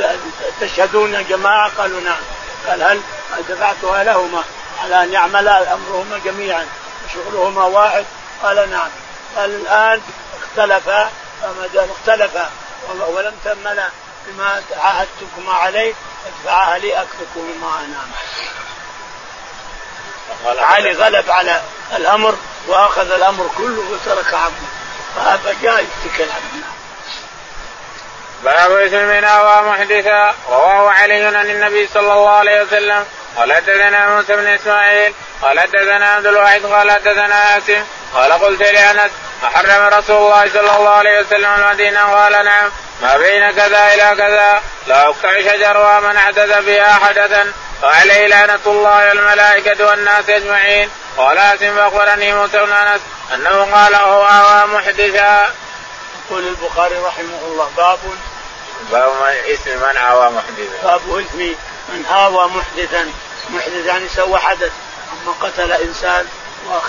تشهدون 0.60 1.14
يا 1.14 1.22
جماعة؟ 1.22 1.70
قالوا 1.78 2.00
نعم. 2.00 2.22
قال 2.68 2.82
هل 2.82 3.00
دفعتها 3.48 4.04
لهما؟ 4.04 4.44
على 4.82 5.04
أن 5.04 5.12
يعملا 5.12 5.72
أمرهما 5.72 6.20
جميعا 6.24 6.66
وشغلهما 7.06 7.64
واحد. 7.64 8.04
قال 8.42 8.70
نعم. 8.70 8.88
قال 9.36 9.50
الآن 9.50 10.00
اختلفا. 10.42 11.10
فما 11.42 11.66
دام 11.74 11.88
اختلفا 11.90 12.50
ولم 13.08 13.34
تملا. 13.44 13.88
بما 14.26 14.62
عاهدتكما 14.76 15.52
عليه 15.52 15.94
ادفعها 16.26 16.78
لي 16.78 17.02
اكفكما 17.02 17.86
نعم 17.92 18.08
علي 20.58 20.92
غلب 20.92 21.30
على 21.30 21.62
الأمر 21.96 22.36
وأخذ 22.66 23.10
الأمر 23.12 23.50
كله 23.58 23.82
وترك 23.90 24.34
عبده. 24.34 24.66
فهذا 25.16 25.56
جاء 25.62 25.84
يفتك 25.84 26.20
العبد 26.20 26.64
باب 28.44 28.72
اسم 28.72 28.96
من 28.96 29.24
اوى 29.24 29.68
محدثا 29.70 30.34
رواه 30.48 30.90
علي 30.90 31.24
عن 31.24 31.50
النبي 31.50 31.88
صلى 31.94 32.12
الله 32.12 32.30
عليه 32.30 32.62
وسلم. 32.62 33.04
قال 33.36 33.52
حدثنا 33.52 34.08
موسى 34.08 34.36
بن 34.36 34.46
إسماعيل. 34.46 35.14
قال 35.42 35.60
حدثنا 35.60 36.14
عبد 36.14 36.26
الواحد. 36.26 36.66
قال 36.66 36.90
حدثنا 36.90 37.34
عاصم 37.34 37.84
قال 38.14 38.32
قلت 38.32 38.62
لأنس 38.62 39.10
أحرم 39.44 39.86
رسول 39.98 40.16
الله 40.16 40.48
صلى 40.48 40.76
الله 40.76 40.90
عليه 40.90 41.20
وسلم 41.20 41.50
المدينة؟ 41.50 42.00
قال 42.00 42.44
نعم. 42.44 42.70
ما 43.02 43.16
بين 43.16 43.50
كذا 43.50 43.94
إلى 43.94 44.16
كذا. 44.16 44.62
لا 44.86 45.02
يقطع 45.02 45.40
شجرها 45.40 46.00
من 46.00 46.16
أحدث 46.16 46.52
فيها 46.52 46.92
حدثا. 46.94 47.52
وعليه 47.82 48.26
لعنة 48.26 48.60
الله 48.66 49.08
والملائكه 49.08 49.86
والناس 49.86 50.28
أجمعين. 50.28 50.90
قال 51.16 51.38
آسم 51.38 51.78
اخبرني 51.78 52.34
موسى 52.34 52.58
بن 52.58 52.72
أنس 52.72 53.00
أنه 53.34 53.74
قال 53.74 53.94
هو 53.94 54.24
اوى 54.24 54.66
محدثا. 54.66 55.54
يقول 56.26 56.46
البخاري 56.48 56.98
رحمه 56.98 57.40
الله 57.44 57.70
باب 57.76 57.98
باب 58.90 59.12
اسم 59.46 59.70
من 59.70 59.96
اوى 59.96 60.30
محدثا. 60.30 60.82
باب 60.82 61.00
اسم 61.18 61.54
من 61.88 62.06
اوى 62.06 62.48
محدثا. 62.48 63.10
محدث 63.50 63.86
يعني 63.86 64.08
سوى 64.08 64.38
حدث 64.38 64.72
أما 65.12 65.34
قتل 65.40 65.72
إنسان 65.72 66.26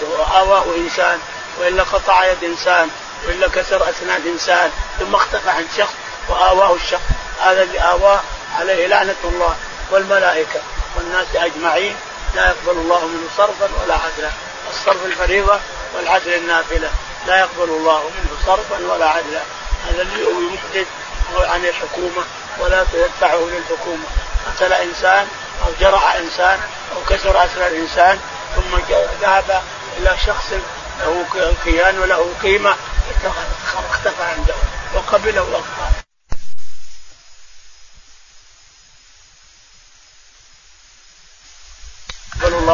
واواه 0.02 0.65
إنسان 0.78 1.20
وإلا 1.60 1.84
قطع 1.84 2.26
يد 2.26 2.43
إنسان. 2.43 2.89
والا 3.28 3.48
كسر 3.48 3.90
اسنان 3.90 4.22
انسان 4.28 4.72
ثم 5.00 5.16
اختفى 5.16 5.50
عن 5.50 5.66
شخص 5.78 5.94
وآواه 6.30 6.76
الشخص. 6.76 7.02
هذا 7.42 7.63
اللي 7.63 7.80
آواه 7.80 8.20
عليه 8.60 8.88
لعنة 8.88 9.16
الله 9.24 9.56
والملائكة 9.92 10.60
والناس 10.96 11.28
أجمعين. 11.36 11.96
لا 12.36 12.48
يقبل 12.48 12.80
الله 12.80 13.08
منه 13.08 13.28
صرفا 13.38 13.70
ولا 13.84 13.94
عدلا. 13.94 14.32
الصرف 14.70 15.06
الفريضة 15.06 15.60
والعدل 15.96 16.34
النافلة. 16.34 16.90
لا 17.28 17.40
يقبل 17.40 17.70
الله 17.70 18.04
منه 18.04 18.38
صرفا 18.46 18.94
ولا 18.94 19.10
عدلا. 19.10 19.42
هذا 19.90 20.02
اللي 20.02 20.56
يحدث 20.56 20.88
عن 21.40 21.66
الحكومة 21.66 22.24
ولا 22.60 22.86
تدفعه 22.94 23.40
للحكومة. 23.40 24.06
قتل 24.48 24.74
إنسان 24.74 25.28
أو 25.66 25.72
جرح 25.82 26.16
إنسان 26.16 26.60
أو 26.96 27.02
كسر 27.10 27.46
اسنان 27.46 27.76
انسان 27.76 28.20
ثم 28.56 28.96
ذهب 29.22 29.63
إلى 29.98 30.18
شخص 30.26 30.54
له 31.00 31.54
كيان 31.63 32.00
وله 32.00 32.34
قيمة 32.44 32.76
اختفى 33.89 34.24
عنده 34.24 34.56
وقبله 34.96 35.41
الله 35.41 35.63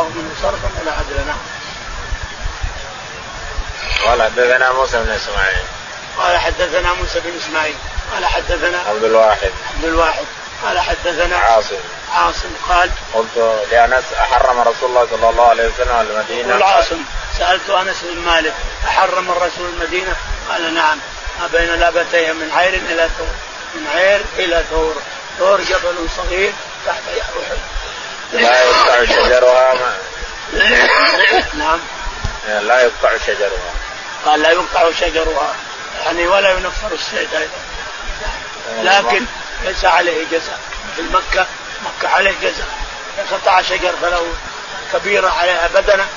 منه 0.09 0.31
صرفا 0.41 0.81
ولا 0.81 0.91
عدلا 0.91 1.23
نعم. 1.23 1.37
قال 4.05 4.23
حدثنا 4.23 4.71
موسى 4.71 5.03
بن 5.03 5.09
إسماعيل. 5.09 5.63
قال 6.17 6.37
حدثنا 6.37 6.93
موسى 6.93 7.19
بن 7.19 7.37
إسماعيل. 7.37 7.75
قال 8.13 8.25
حدثنا 8.25 8.79
عبد 8.79 9.03
الواحد. 9.03 9.51
عبد 9.75 9.85
الواحد. 9.85 10.25
قال 10.63 10.79
حدثنا 10.79 11.37
عاصم. 11.37 11.75
عاصم 12.13 12.49
قال 12.69 12.89
قلت 13.13 13.65
لأنس 13.71 14.03
أحرم 14.21 14.59
رسول 14.59 14.89
الله 14.89 15.07
صلى 15.11 15.29
الله 15.29 15.49
عليه 15.49 15.67
وسلم 15.67 16.07
المدينة. 16.09 16.49
يقول 16.49 16.63
عاصم. 16.63 17.03
سألت 17.39 17.69
أنس 17.69 17.97
بن 18.03 18.19
مالك 18.19 18.53
أحرم 18.87 19.31
الرسول 19.31 19.69
المدينة؟ 19.69 20.15
قال 20.49 20.73
نعم. 20.73 20.97
ما 21.39 21.47
بين 21.47 21.79
لابتيها 21.79 22.33
من 22.33 22.51
عير 22.55 22.73
إلى 22.73 23.09
ثور. 23.17 23.27
من 23.75 23.87
عير 23.95 24.21
إلى 24.37 24.63
ثور. 24.69 24.95
ثور 25.39 25.61
جبل 25.61 26.09
صغير 26.17 26.53
تحت 26.85 27.01
أحد. 27.21 27.57
لا 28.33 28.63
يقطع 28.63 29.05
شجرها. 29.05 29.73
ما. 29.73 29.95
نعم. 31.53 31.79
لا 32.47 32.81
يقطع 32.81 33.17
شجرها. 33.27 33.73
قال 34.25 34.41
لا 34.41 34.51
يقطع 34.51 34.91
شجرها. 34.99 35.55
يعني 36.05 36.27
ولا 36.27 36.51
ينفر 36.51 36.91
الصيد 36.91 37.29
أيضا. 37.33 37.59
لكن 38.81 39.25
ليس 39.63 39.85
عليه 39.85 40.25
جزاء. 40.31 40.59
في 40.95 41.01
مكة 41.01 41.45
مكة 41.85 42.09
عليه 42.09 42.33
جزاء. 42.41 42.67
قطع 43.31 43.61
شجر 43.61 43.93
فله 44.01 44.33
كبيرة 44.93 45.29
عليها 45.29 45.67
بدنة 45.67 46.07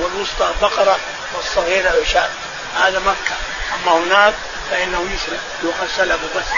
والوسطى 0.00 0.54
بقرة 0.62 0.98
والصغيرة 1.34 1.94
يشاء 2.02 2.30
هذا 2.76 2.98
مكة. 2.98 3.34
أما 3.74 3.92
هناك 3.98 4.34
فإنه 4.70 5.08
يسلب 5.14 5.40
يؤخذ 5.62 5.86
سلبه 5.96 6.28
بس. 6.36 6.48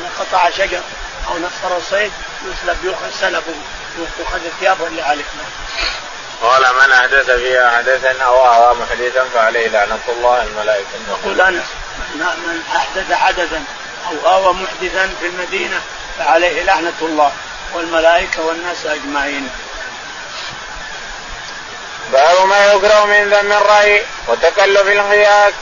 من 0.00 0.10
قطع 0.18 0.50
شجر 0.50 0.80
أو 1.28 1.38
نفر 1.38 1.80
صيد 1.90 2.12
يسلب 2.44 2.84
يؤخذ 2.84 3.10
سلبه. 3.20 3.54
يؤخذ 3.98 4.40
ثيابه 4.60 4.86
اللي 4.86 5.02
عليه. 5.02 5.24
قال 6.42 6.62
من 6.62 6.92
أحدث 6.92 7.30
فيها 7.30 7.76
حدثا 7.76 8.22
أو 8.22 8.46
اوى 8.54 8.74
محدثا 8.74 9.24
فعليه 9.34 9.68
لعنة 9.68 9.98
الله 10.08 10.42
الملائكة. 10.42 10.88
يقول 11.08 11.40
انس 11.40 11.64
من 12.14 12.62
أحدث 12.76 13.12
حدثا 13.12 13.64
أو 14.08 14.34
أوى 14.34 14.54
محدثا 14.54 15.14
في 15.20 15.26
المدينة 15.26 15.80
فعليه 16.18 16.62
لعنة 16.62 16.92
الله 17.02 17.32
والملائكة 17.74 18.42
والناس 18.42 18.86
أجمعين. 18.86 19.48
باب 22.12 22.46
ما 22.46 22.66
يكره 22.66 23.04
من 23.04 23.30
ذم 23.30 23.52
الرأي 23.52 24.02
وتكلف 24.28 24.88
القياس 24.88 25.52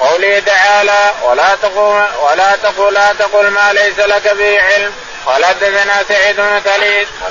قوله 0.00 0.42
تعالى 0.46 1.12
ولا 1.22 1.54
تقول 1.54 2.04
ولا 2.20 2.56
تقول 2.56 2.94
لا 2.94 3.12
تقل 3.12 3.48
ما 3.48 3.72
ليس 3.72 3.98
لك 3.98 4.34
به 4.34 4.62
علم. 4.62 4.92
قال 5.26 5.44
حدثنا 5.44 6.04
سعيد 6.08 6.36
بن 6.36 6.60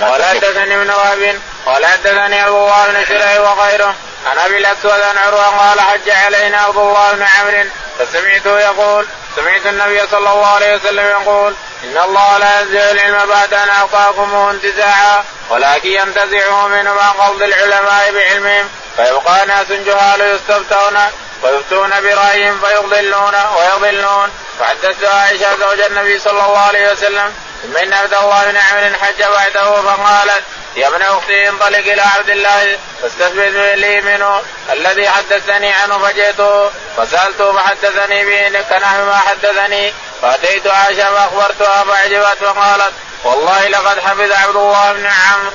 قال 0.01 0.23
حدثني 0.23 0.75
ابن 0.75 0.89
وهب. 0.89 1.41
قال 1.65 1.86
حدثني 1.86 2.47
أبو 2.47 2.58
الله 2.58 2.88
بن 2.88 3.06
شريح 3.06 3.39
وغيره. 3.39 3.95
عن 4.26 4.38
أبي 4.38 4.58
الأسود 4.58 5.02
عن 5.02 5.18
عروة 5.18 5.46
قال 5.46 5.82
حج 5.82 6.10
علينا 6.10 6.58
عبد 6.58 6.78
الله 6.78 7.12
بن 7.14 7.24
عمرو. 7.24 7.70
فسمعته 8.00 8.60
يقول 8.60 9.06
سمعت 9.36 9.66
النبي 9.66 10.02
صلى 10.12 10.30
الله 10.30 10.48
عليه 10.48 10.76
وسلم 10.76 11.06
يقول 11.06 11.56
إن 11.84 11.98
الله 11.98 12.38
لا 12.38 12.62
ينزع 12.62 12.92
العلم 12.92 13.30
بعد 13.30 13.54
أن 13.54 13.70
القاكم 13.70 14.36
انتزاعا 14.36 15.24
ولكن 15.50 15.90
ينتزعه 15.90 16.68
منه 16.68 16.94
مع 16.94 17.10
قبض 17.10 17.42
العلماء 17.42 18.12
بعلمهم. 18.12 18.70
فيبقى 18.96 19.46
ناس 19.46 19.72
جهال 19.72 20.22
يستفتون 20.22 20.98
ويفتون 21.44 21.90
برأيهم 21.90 22.60
فيضلون 22.60 23.36
ويضلون. 23.58 24.30
فحدثت 24.60 25.04
عائشة 25.04 25.56
زوج 25.56 25.80
النبي 25.82 26.20
صلى 26.20 26.46
الله 26.46 26.60
عليه 26.60 26.92
وسلم 26.92 27.34
ثم 27.65 27.78
ان 27.78 27.93
عبد 27.93 28.13
الله 28.13 28.51
بن 28.51 28.58
عمرو 28.58 28.97
حج 28.97 29.23
بعده 29.23 29.82
فقالت 29.82 30.43
يا 30.75 30.88
ابن 30.88 31.01
أختي 31.01 31.49
انطلق 31.49 31.78
إلى 31.78 32.01
عبد 32.01 32.30
الله 32.30 32.78
فاستثبت 33.01 33.56
لي 33.75 34.01
منه 34.01 34.41
الذي 34.71 35.10
حدثني 35.10 35.73
عنه 35.73 35.97
فجئته 35.97 36.69
فسالته 36.97 37.54
فحدثني 37.54 38.25
به 38.25 38.62
كنحو 38.62 39.06
ما 39.06 39.17
حدثني 39.17 39.93
فأتيت 40.21 40.67
عائشة 40.67 41.15
فأخبرتها 41.15 41.84
فأعجبت 41.84 42.41
وقالت 42.41 42.93
والله 43.23 43.67
لقد 43.67 43.99
حفظ 43.99 44.32
عبد 44.32 44.56
الله 44.56 44.93
بن 44.93 45.06
عمرو. 45.06 45.51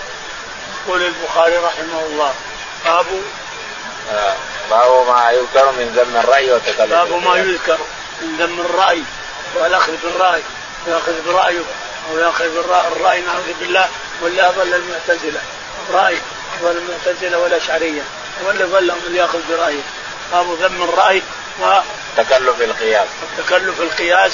يقول 0.86 1.02
البخاري 1.02 1.56
رحمه 1.56 2.00
الله 2.00 2.34
باب 2.84 3.06
آه، 4.12 4.34
باب 4.70 5.06
ما 5.08 5.30
يذكر 5.30 5.72
من 5.72 5.92
ذم 5.96 6.16
الرأي 6.16 6.52
وتكلم 6.52 6.88
باب 6.88 7.12
ما 7.12 7.36
يذكر 7.36 7.78
من 8.20 8.36
ذم 8.36 8.60
الرأي 8.60 9.02
والأخذ 9.54 9.92
بالرأي 10.02 10.42
ياخذ 10.86 11.12
برأيه 11.26 11.60
أو 12.10 12.18
ياخذ 12.18 12.56
الرأي 12.96 13.20
نعوذ 13.20 13.52
بالله 13.60 13.88
ولا 14.22 14.48
أضل 14.48 14.74
المعتزلة. 14.74 15.40
رأي 15.92 16.18
أضل 16.62 16.76
المعتزلة 16.76 17.38
والاشعريه 17.38 18.02
ولا 18.46 18.66
ضلهم 18.66 19.00
اللي 19.06 19.18
يأخذ 19.18 19.38
برأيه. 19.50 19.82
باب 20.32 20.46
ذم 20.52 20.82
الرأي 20.82 21.22
و 21.60 21.78
تكلف 22.16 22.60
القياس. 22.60 23.08
تكلف 23.38 23.80
القياس. 23.80 24.32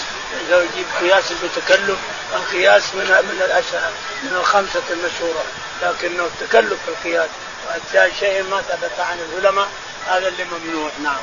إذا 0.49 0.57
يجيب 0.57 0.87
قياس 1.01 1.25
بتكلف 1.33 1.99
القياس 2.35 2.83
من 2.95 3.05
من 3.05 3.43
الأشهر 3.45 3.91
من 4.23 4.37
الخمسة 4.37 4.83
المشهورة. 4.91 5.45
لكنه 5.83 6.25
التكلف 6.25 6.79
في 6.85 6.89
القياس. 6.89 7.29
وأتى 7.67 8.13
شيء 8.21 8.43
ما 8.43 8.63
ثبت 8.63 9.01
عن 9.01 9.19
العلماء 9.21 9.69
هذا 10.07 10.29
اللي 10.29 10.45
ممنوع. 10.45 10.91
نعم. 11.03 11.17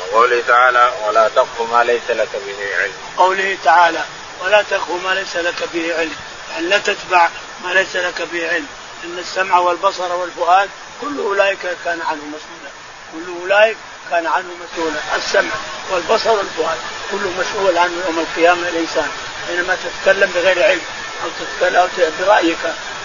وقوله 0.00 0.42
تعالى 0.48 0.92
ولا 1.06 1.28
تقف 1.28 1.60
ما 1.72 1.84
ليس 1.84 2.10
لك 2.10 2.28
به 2.46 2.76
علم. 2.82 2.92
قوله 3.16 3.58
تعالى 3.64 4.04
ولا 4.44 4.62
تقف 4.62 4.90
ما 5.04 5.14
ليس 5.14 5.36
لك 5.36 5.68
به 5.74 5.94
علم 5.98 6.16
يعني 6.50 6.66
لا 6.66 6.78
تتبع 6.78 7.28
ما 7.64 7.72
ليس 7.72 7.96
لك 7.96 8.22
به 8.32 8.48
علم. 8.48 8.66
إن 9.04 9.18
السمع 9.18 9.58
والبصر 9.58 10.12
والفؤاد 10.12 10.70
كل 11.00 11.18
أولئك 11.18 11.58
كان 11.84 12.00
عنه 12.02 12.22
مسؤولا. 12.22 12.70
كل 13.12 13.40
أولئك 13.42 13.76
كان 14.10 14.26
عنه 14.26 14.48
مسؤولا. 14.64 15.00
السمع 15.16 15.54
والبصر 15.90 16.30
والفؤاد 16.30 16.78
كله 17.10 17.32
مسؤول 17.38 17.78
عنه 17.78 17.92
يوم 18.06 18.18
القيامة 18.18 18.68
الإنسان. 18.68 19.08
حينما 19.48 19.76
تتكلم 19.76 20.30
بغير 20.34 20.62
علم 20.62 20.80
أو 21.24 21.28
تتكلم 21.40 21.76
أو 21.76 21.88
برأيك 22.20 22.58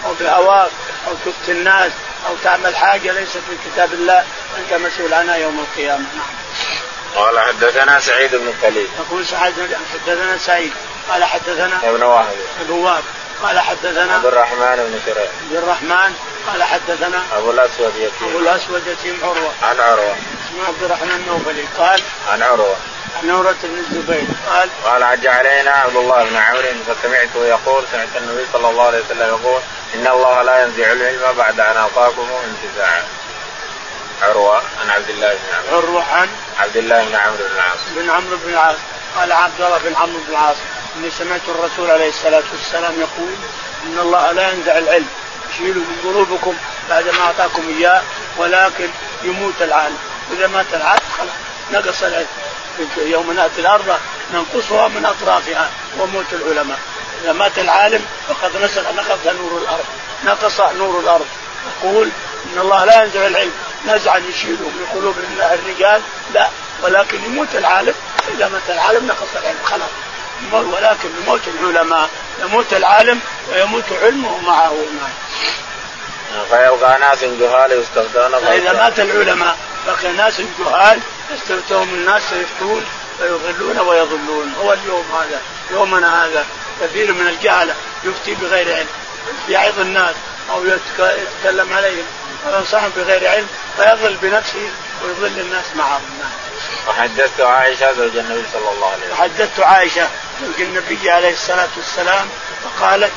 أو 0.04 0.14
بهواك 0.20 0.70
أو 1.08 1.14
تفتي 1.24 1.52
الناس 1.52 1.92
أو 2.28 2.34
تعمل 2.44 2.76
حاجة 2.76 3.12
ليست 3.12 3.32
في 3.36 3.70
كتاب 3.70 3.92
الله 3.92 4.24
أنت 4.58 4.74
مسؤول 4.74 5.14
عنها 5.14 5.36
يوم 5.36 5.58
القيامة. 5.60 6.06
نعم. 6.14 6.34
قال 7.16 7.38
حدثنا 7.38 8.00
سعيد 8.00 8.34
بن 8.34 8.52
خليل 8.62 8.88
يقول 8.98 9.26
سعيد 9.26 9.54
حدثنا 9.92 10.38
سعيد. 10.38 10.72
قال 11.08 11.24
حدثنا 11.24 11.76
ابن 11.82 12.02
ابن 12.60 12.72
وهب 12.72 13.02
قال 13.42 13.60
حدثنا 13.60 14.14
عبد 14.14 14.26
الرحمن 14.26 14.76
بن 14.76 15.00
شريح. 15.06 15.30
عبد 15.44 15.56
الرحمن. 15.56 16.14
قال 16.46 16.62
حدثنا 16.62 17.22
أبو 17.36 17.50
الأسود 17.50 17.92
يتيم 17.96 18.28
أبو 18.28 18.38
الأسود 18.38 18.86
يتيم 18.86 19.18
عروة. 19.22 19.52
عن 19.62 19.80
عروة. 19.80 20.12
اسمه 20.14 20.66
عبد 20.68 20.82
الرحمن 20.82 21.10
النوفلي 21.10 21.64
قال 21.78 22.02
عن 22.28 22.42
عروة. 22.42 22.76
عن 23.22 23.30
عمرة 23.30 23.56
بن 23.62 23.78
الزبير. 23.78 24.24
قال 24.50 24.68
قال 24.84 25.04
حج 25.04 25.26
علينا 25.26 25.70
عبد 25.70 25.96
الله 25.96 26.24
بن 26.24 26.36
عمرو 26.36 26.62
فسمعته 26.86 27.46
يقول 27.46 27.84
سمعت 27.92 28.08
النبي 28.16 28.46
صلى 28.52 28.70
الله 28.70 28.86
عليه 28.86 29.00
وسلم 29.04 29.28
يقول 29.28 29.60
إن 29.94 30.06
الله 30.06 30.42
لا 30.42 30.62
ينزع 30.62 30.92
العلم 30.92 31.32
بعد 31.36 31.60
أن 31.60 31.76
أعطاكم 31.76 32.28
انتزاعا. 32.44 33.02
عروة 34.22 34.56
عن 34.56 34.90
عبد 34.90 35.10
الله 35.10 35.28
بن 35.28 35.54
عمرو. 35.56 35.88
عروة 35.88 36.04
عن 36.12 36.28
عبد 36.60 36.76
الله 36.76 37.04
بن 37.04 37.14
عمرو 37.14 37.36
بن 37.36 37.54
العاص. 37.54 37.78
بن 37.96 38.10
عمرو 38.10 38.36
بن 38.36 38.52
العاص. 38.52 38.76
قال 39.16 39.32
عبد 39.32 39.60
الله 39.60 39.78
بن 39.78 39.94
عمرو 39.96 40.18
بن 40.18 40.32
العاص. 40.32 40.56
إني 40.96 41.10
سمعت 41.10 41.40
الرسول 41.48 41.90
عليه 41.90 42.08
الصلاة 42.08 42.42
والسلام 42.52 42.92
يقول 43.00 43.34
إن 43.86 43.98
الله 43.98 44.32
لا 44.32 44.52
ينزع 44.52 44.78
العلم 44.78 45.08
يشيله 45.50 45.80
من 45.80 46.00
قلوبكم 46.04 46.54
بعد 46.90 47.08
ما 47.08 47.20
أعطاكم 47.20 47.62
إياه 47.78 48.02
ولكن 48.36 48.88
يموت 49.22 49.54
العالم. 49.60 49.98
إذا 50.32 50.46
مات 50.46 50.66
العالم 50.74 51.02
خلاص 51.18 51.28
نقص 51.72 52.02
العلم. 52.02 52.26
يوم 52.96 53.32
نأتي 53.32 53.60
الأرض 53.60 53.98
ننقصها 54.34 54.88
من 54.88 55.06
أطرافها 55.06 55.70
وموت 55.98 56.32
العلماء. 56.32 56.78
إذا 57.22 57.32
مات 57.32 57.58
العالم 57.58 58.04
فقد 58.28 58.56
نقص 58.56 58.78
نقص 58.78 59.26
نور 59.26 59.62
الأرض. 59.62 59.84
نقص 60.24 60.60
نور 60.60 61.00
الأرض. 61.00 61.26
يقول 61.82 62.08
إن 62.52 62.60
الله 62.60 62.84
لا 62.84 63.02
ينزع 63.02 63.26
العلم. 63.26 63.52
نزعا 63.86 64.18
يشيله 64.18 64.68
من 64.68 64.86
قلوب 64.94 65.14
الرجال. 65.40 66.00
لا 66.34 66.48
ولكن 66.82 67.24
يموت 67.24 67.54
العالم. 67.54 67.94
إذا 68.34 68.48
مات 68.48 68.62
العالم 68.68 69.06
نقص 69.06 69.28
العلم. 69.42 69.58
خلاص. 69.64 69.90
ولكن 70.52 71.08
بموت 71.08 71.40
العلماء 71.48 72.10
يموت 72.42 72.72
العالم 72.72 73.20
ويموت 73.52 73.84
علمه 74.02 74.38
معه. 74.38 74.76
فيبقى 76.50 76.98
ناس 76.98 77.24
جهال 77.24 77.72
يستفتون 77.72 78.40
فاذا 78.40 78.72
مات 78.72 79.00
العلماء 79.00 79.56
بقي 79.86 80.12
ناس 80.12 80.40
جهال 80.58 81.00
يستفتون 81.34 81.88
الناس 81.88 82.22
فيفتون 82.22 82.84
فيضلون 83.18 83.78
ويضلون. 83.78 84.54
هو 84.62 84.72
اليوم 84.72 85.04
هذا 85.12 85.40
يومنا 85.70 86.24
هذا. 86.24 86.44
كثير 86.80 87.12
من 87.12 87.28
الجهله 87.28 87.74
يفتي 88.04 88.34
بغير 88.34 88.74
علم. 88.76 88.88
يعظ 89.48 89.80
الناس 89.80 90.14
أو 90.50 90.64
يتكلم 90.64 91.72
عليهم. 91.72 92.04
وينصحهم 92.46 92.90
بغير 92.96 93.28
علم 93.28 93.46
فيضل 93.76 94.16
بنفسه 94.22 94.70
ويضل 95.04 95.40
الناس 95.40 95.64
معه 95.76 96.00
وحدثت 96.88 97.40
عائشة 97.40 97.92
زوج 97.92 98.16
النبي 98.16 98.44
صلى 98.52 98.70
الله 98.74 98.86
عليه 98.86 99.04
وسلم. 99.04 99.12
وحدثت 99.12 99.60
عائشة 99.60 100.08
زوج 100.40 100.60
النبي 100.60 101.10
عليه 101.10 101.32
الصلاة 101.32 101.68
والسلام 101.76 102.28
فقالت 102.64 103.12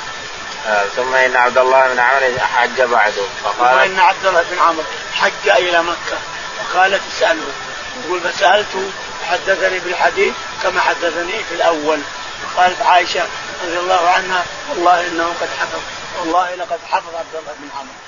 آه 0.68 0.86
ثم 0.96 1.16
إن 1.16 1.36
عبد 1.36 1.58
الله 1.58 1.88
بن 1.88 2.00
عمرو 2.00 2.40
حج 2.40 2.82
بعده. 2.82 3.24
فقال 3.44 3.70
ثم 3.70 3.92
إن 3.92 4.00
عبد 4.00 4.26
الله 4.26 4.44
بن 4.52 4.60
عمرو 4.60 4.84
حج 5.14 5.50
إلى 5.50 5.84
مكة. 5.84 6.18
فقالت 6.60 7.02
اساله 7.16 7.52
يقول 8.06 8.22
فسألته 8.22 8.90
حدثني 9.30 9.80
بالحديث 9.80 10.34
كما 10.64 10.82
حدثني 10.82 11.44
في 11.50 11.56
الأول. 11.56 12.00
فقالت 12.56 12.82
عائشة 12.82 13.28
رضي 13.66 13.80
الله 13.80 14.10
عنها 14.10 14.46
والله 14.70 15.08
إنه 15.08 15.34
قد 15.42 15.50
حفظ 15.60 15.82
والله 16.20 16.56
لقد 16.56 16.80
حفظ 16.92 17.16
عبد 17.16 17.36
الله 17.36 17.54
بن 17.60 17.70
عمرو. 17.76 18.07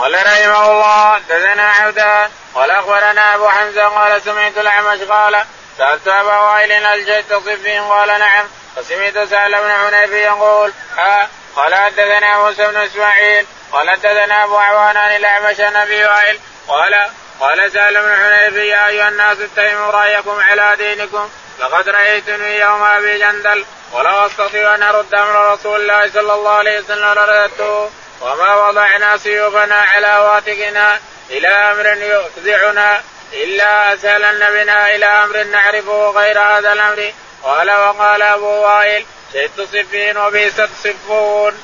قال 0.00 0.14
رحمه 0.14 0.70
الله 0.70 1.14
حدثنا 1.14 1.70
عبدان 1.72 2.30
قال 2.54 2.70
أخبرنا 2.70 3.34
أبو 3.34 3.48
حمزة 3.48 3.88
قال 3.88 4.22
سمعت 4.22 4.58
الأعمش 4.58 5.00
قال 5.00 5.44
سألت 5.78 6.08
أبا 6.08 6.38
وائل 6.40 6.72
هل 6.86 7.04
جئت 7.06 7.32
صفين 7.34 7.82
قال 7.82 8.08
نعم. 8.08 8.46
فسمعت 8.76 9.18
سهل 9.28 9.52
بن 9.62 9.70
حنيف 9.72 10.10
يقول 10.12 10.72
ها. 10.96 11.28
قال 11.56 11.74
حدثنا 11.74 12.38
موسى 12.38 12.66
بن 12.68 12.76
إسماعيل 12.76 13.46
قال 13.72 13.90
حدثنا 13.90 14.44
أبو 14.44 14.56
عوان 14.56 14.96
عن 14.96 15.16
الأعمش 15.16 15.60
عن 15.60 15.76
أبي 15.76 16.04
وائل 16.04 16.38
قال 16.68 17.06
قال 17.40 17.72
سهل 17.72 18.02
بن 18.02 18.14
حنيف 18.14 18.54
يا 18.56 18.86
أيها 18.88 19.08
الناس 19.08 19.38
اتهموا 19.40 19.90
رأيكم 19.90 20.40
على 20.40 20.76
دينكم 20.76 21.28
لقد 21.60 21.88
رأيتني 21.88 22.58
يوم 22.58 22.82
أبي 22.82 23.18
جندل 23.18 23.64
ولو 23.92 24.26
أستطيع 24.26 24.74
أن 24.74 24.82
أرد 24.82 25.14
أمر 25.14 25.52
رسول 25.52 25.80
الله 25.80 26.10
صلى 26.10 26.34
الله 26.34 26.50
عليه 26.50 26.80
وسلم 26.80 27.12
لرددته 27.14 27.90
وما 28.20 28.68
وضعنا 28.68 29.16
سيوفنا 29.16 29.74
على 29.74 30.18
واتقنا 30.18 31.00
إلى 31.30 31.48
أمر 31.48 31.86
يفزعنا 31.86 33.02
إلا 33.32 33.94
أسهلن 33.94 34.38
بنا 34.38 34.94
إلى 34.94 35.06
أمر 35.06 35.42
نعرفه 35.42 36.10
غير 36.10 36.40
هذا 36.40 36.72
الأمر. 36.72 37.12
قال 37.42 37.70
وقال 37.70 38.22
أبو 38.22 38.46
وائل 38.46 39.04
شهدت 39.32 39.60
صفين 39.60 40.16
وبئست 40.16 40.68
صفون. 40.84 41.62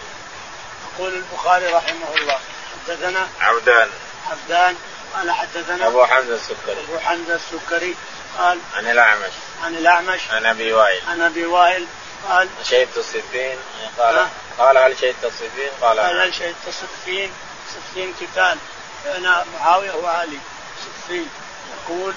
يقول 0.94 1.14
البخاري 1.14 1.66
رحمه 1.66 2.14
الله 2.16 2.38
حدثنا 2.86 3.28
عبدان. 3.40 3.90
عبدان 4.30 4.76
قال 5.14 5.30
حدثنا 5.30 5.86
أبو 5.86 6.04
حمزة 6.04 6.34
السكري. 6.34 6.80
أبو 6.88 6.98
حمزة 6.98 7.34
السكري 7.34 7.94
قال 8.38 8.59
عن 8.76 8.90
الأعمش. 8.90 9.32
عن 9.64 9.76
الأعمش. 9.76 10.20
عن 10.30 10.46
أبي 10.46 10.72
وائل. 10.72 11.00
عن 11.09 11.22
أبي 11.22 11.46
وائل. 11.46 11.86
قال 12.29 12.49
شهدت 12.62 12.99
الصفين 12.99 13.59
قال 13.99 14.19
أه؟ 14.19 14.29
قال 14.59 14.79
هل 14.79 14.99
شهدت 14.99 15.25
الصفين؟ 15.25 15.71
قال 15.81 16.01
قال 16.01 16.21
هل 16.21 16.35
شهدت 16.35 16.69
الصفين؟ 16.69 17.33
صفين 17.75 18.14
قتال. 18.21 18.59
بين 19.05 19.31
معاوية 19.55 19.95
وعلي 19.95 20.39
صفين 20.85 21.29
يقول 21.73 22.14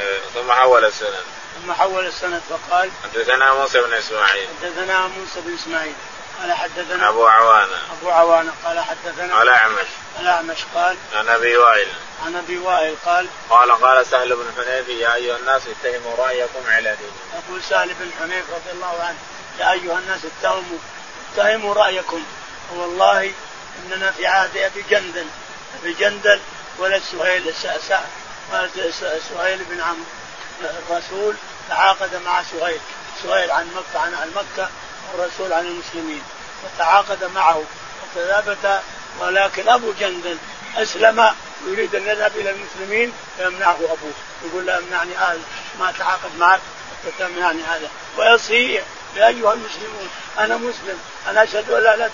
إيه 0.00 0.18
ثم 0.34 0.52
حول 0.52 0.84
السند. 0.84 1.24
ثم 1.62 1.72
حول 1.72 2.06
السند 2.06 2.42
فقال 2.50 2.90
حدثنا 3.04 3.54
موسى 3.54 3.80
بن 3.80 3.92
إسماعيل. 3.92 4.48
حدثنا 4.62 5.06
موسى 5.06 5.40
بن 5.40 5.54
إسماعيل. 5.54 5.94
قال 6.40 6.52
حدثنا 6.52 7.08
أبو 7.08 7.26
عوانة. 7.26 7.78
أبو 8.00 8.10
عوانة 8.10 8.52
قال 8.64 8.80
حدثنا 8.80 9.42
الاعمش 9.42 9.86
الاعمش 10.20 10.58
قال 10.74 10.96
عن 11.14 11.28
أبي 11.28 11.56
وائل. 11.56 11.88
عن 12.26 12.36
أبي 12.36 12.58
وائل 12.58 12.96
قال 13.04 13.28
قال 13.50 13.72
قال 13.72 14.06
سهل 14.06 14.36
بن 14.36 14.52
حنيف 14.56 14.88
يا 14.88 15.14
أيها 15.14 15.36
الناس 15.36 15.62
اتهموا 15.66 16.16
رأيكم 16.16 16.60
على 16.68 16.96
دينكم. 16.96 17.48
يقول 17.48 17.62
سهل 17.62 17.94
بن 17.94 18.10
حنيف 18.20 18.44
رضي 18.50 18.70
الله 18.72 19.02
عنه 19.02 19.18
يا 19.58 19.72
أيها 19.72 19.98
الناس 19.98 20.20
اتهموا 20.24 20.78
اتهموا 21.32 21.74
رأيكم. 21.74 22.24
والله 22.72 23.32
إننا 23.84 24.10
في 24.10 24.26
عهد 24.26 24.56
أبي 24.56 24.84
جندل. 24.90 25.26
أبي 25.82 25.92
جندل 25.92 26.40
ولد 26.78 27.02
سهيل 27.12 27.54
سهيل 29.30 29.64
بن 29.64 29.80
عمرو 29.80 30.04
الرسول 30.62 31.34
تعاقد 31.68 32.14
مع 32.24 32.42
سهيل. 32.42 32.80
سهيل 33.22 33.50
عن 33.50 33.70
مكة 33.74 34.00
عن 34.00 34.32
مكة. 34.36 34.68
والرسول 35.12 35.52
عن 35.52 35.66
المسلمين 35.66 36.22
فتعاقد 36.62 37.24
معه 37.34 37.62
وتثابت 38.02 38.80
ولكن 39.20 39.68
أبو 39.68 39.92
جندل 40.00 40.38
أسلم 40.76 41.34
ويريد 41.66 41.94
أن 41.94 42.06
يذهب 42.06 42.32
إلى 42.36 42.50
المسلمين 42.50 43.12
فيمنعه 43.36 43.76
أبوه. 43.76 44.12
يقول 44.44 44.66
لا 44.66 44.78
امنعني 44.78 45.14
هذا 45.14 45.40
ما 45.80 45.92
تعاقد 45.98 46.38
معك 46.38 46.60
تمنعني 47.18 47.62
هذا. 47.62 47.90
ويصيح 48.18 48.84
يا 49.16 49.26
ايها 49.26 49.52
المسلمون 49.52 50.08
أنا 50.38 50.56
مسلم 50.56 50.98
أنا 51.28 51.42
أشهد 51.42 51.70
أن 51.70 51.82
لا 51.82 51.94
إله 51.94 52.10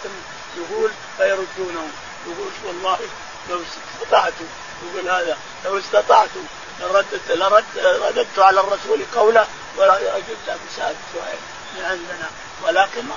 يقول 0.56 0.90
فيردونه 1.16 1.88
يقول 2.26 2.50
والله 2.64 2.98
لو 3.50 3.60
استطعت 4.02 4.32
يقول 4.82 5.08
هذا 5.08 5.38
لو 5.64 5.78
استطعت 5.78 6.28
لردت 6.80 7.30
لرد 7.30 7.64
رددت 7.76 8.38
على 8.38 8.60
الرسول 8.60 9.02
قوله 9.14 9.46
ولا 9.76 10.16
اجبت 10.16 10.58
سؤال 10.76 11.36
من 11.76 11.84
عندنا. 11.84 12.30
ولكن 12.62 13.04
ما 13.04 13.14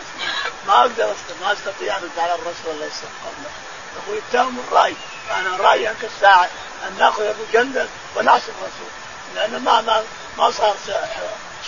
ما 0.67 0.81
أقدر 0.81 1.13
ما 1.41 1.53
أستطيع 1.53 1.97
ارد 1.97 2.19
على 2.19 2.35
الرسول 2.35 2.71
الله 2.73 2.85
يسلم 2.85 3.09
قوله 3.25 3.51
يقول 3.95 4.21
اتهم 4.29 4.59
الرأي. 4.67 4.95
أنا 5.31 5.57
رأيي 5.57 5.93
كالساعه 6.01 6.49
أن 6.87 6.95
نأخذ 6.99 7.23
أبو 7.23 7.43
جندل 7.53 7.87
ونعصي 8.15 8.51
الرسول. 8.51 8.91
لأن 9.35 9.63
ما 9.63 9.81
ما 9.81 10.03
ما 10.37 10.51
صار 10.51 10.75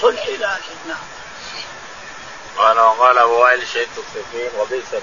صلح 0.01 0.25
إلى 0.25 0.57
نعم. 0.87 0.97
قال 2.57 2.79
وقال 2.79 3.17
أبو 3.17 3.33
وائل 3.33 3.67
شهدت 3.67 3.99
صفين 4.15 4.49
وبئس 4.59 5.01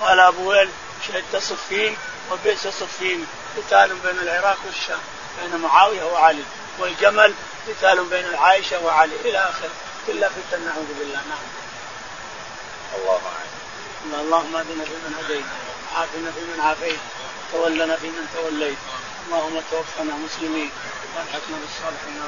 قال 0.00 0.20
أبو 0.20 0.50
وائل 0.50 0.70
شهدت 1.08 1.36
صفين 1.36 1.96
وبئس 2.30 2.68
صفين 2.68 3.26
قتال 3.56 3.94
بين 3.94 4.18
العراق 4.18 4.58
والشام. 4.66 5.00
بين 5.42 5.60
معاوية 5.60 6.04
وعلي. 6.04 6.42
والجمل 6.78 7.34
قتال 7.68 8.04
بين 8.04 8.34
عائشه 8.34 8.84
وعلي. 8.84 9.16
إلى 9.24 9.38
آخره. 9.38 9.70
كلها 10.06 10.28
فتن 10.28 10.64
نعوذ 10.64 10.98
بالله. 10.98 11.16
نعم. 11.16 11.61
الله 12.96 13.20
اعلم 13.32 14.20
اللهم 14.20 14.56
اهدنا 14.56 14.84
فيمن 14.84 15.14
هديت 15.20 15.44
وعافنا 15.92 16.30
فيمن 16.30 16.60
عافيت 16.60 17.00
تولنا 17.52 17.96
فيمن 17.96 18.24
توليت. 18.34 18.78
اللهم 19.26 19.60
توفنا 19.70 20.14
مسلمين 20.24 20.70
والحقنا 21.16 21.56
بالصالحين 21.62 22.22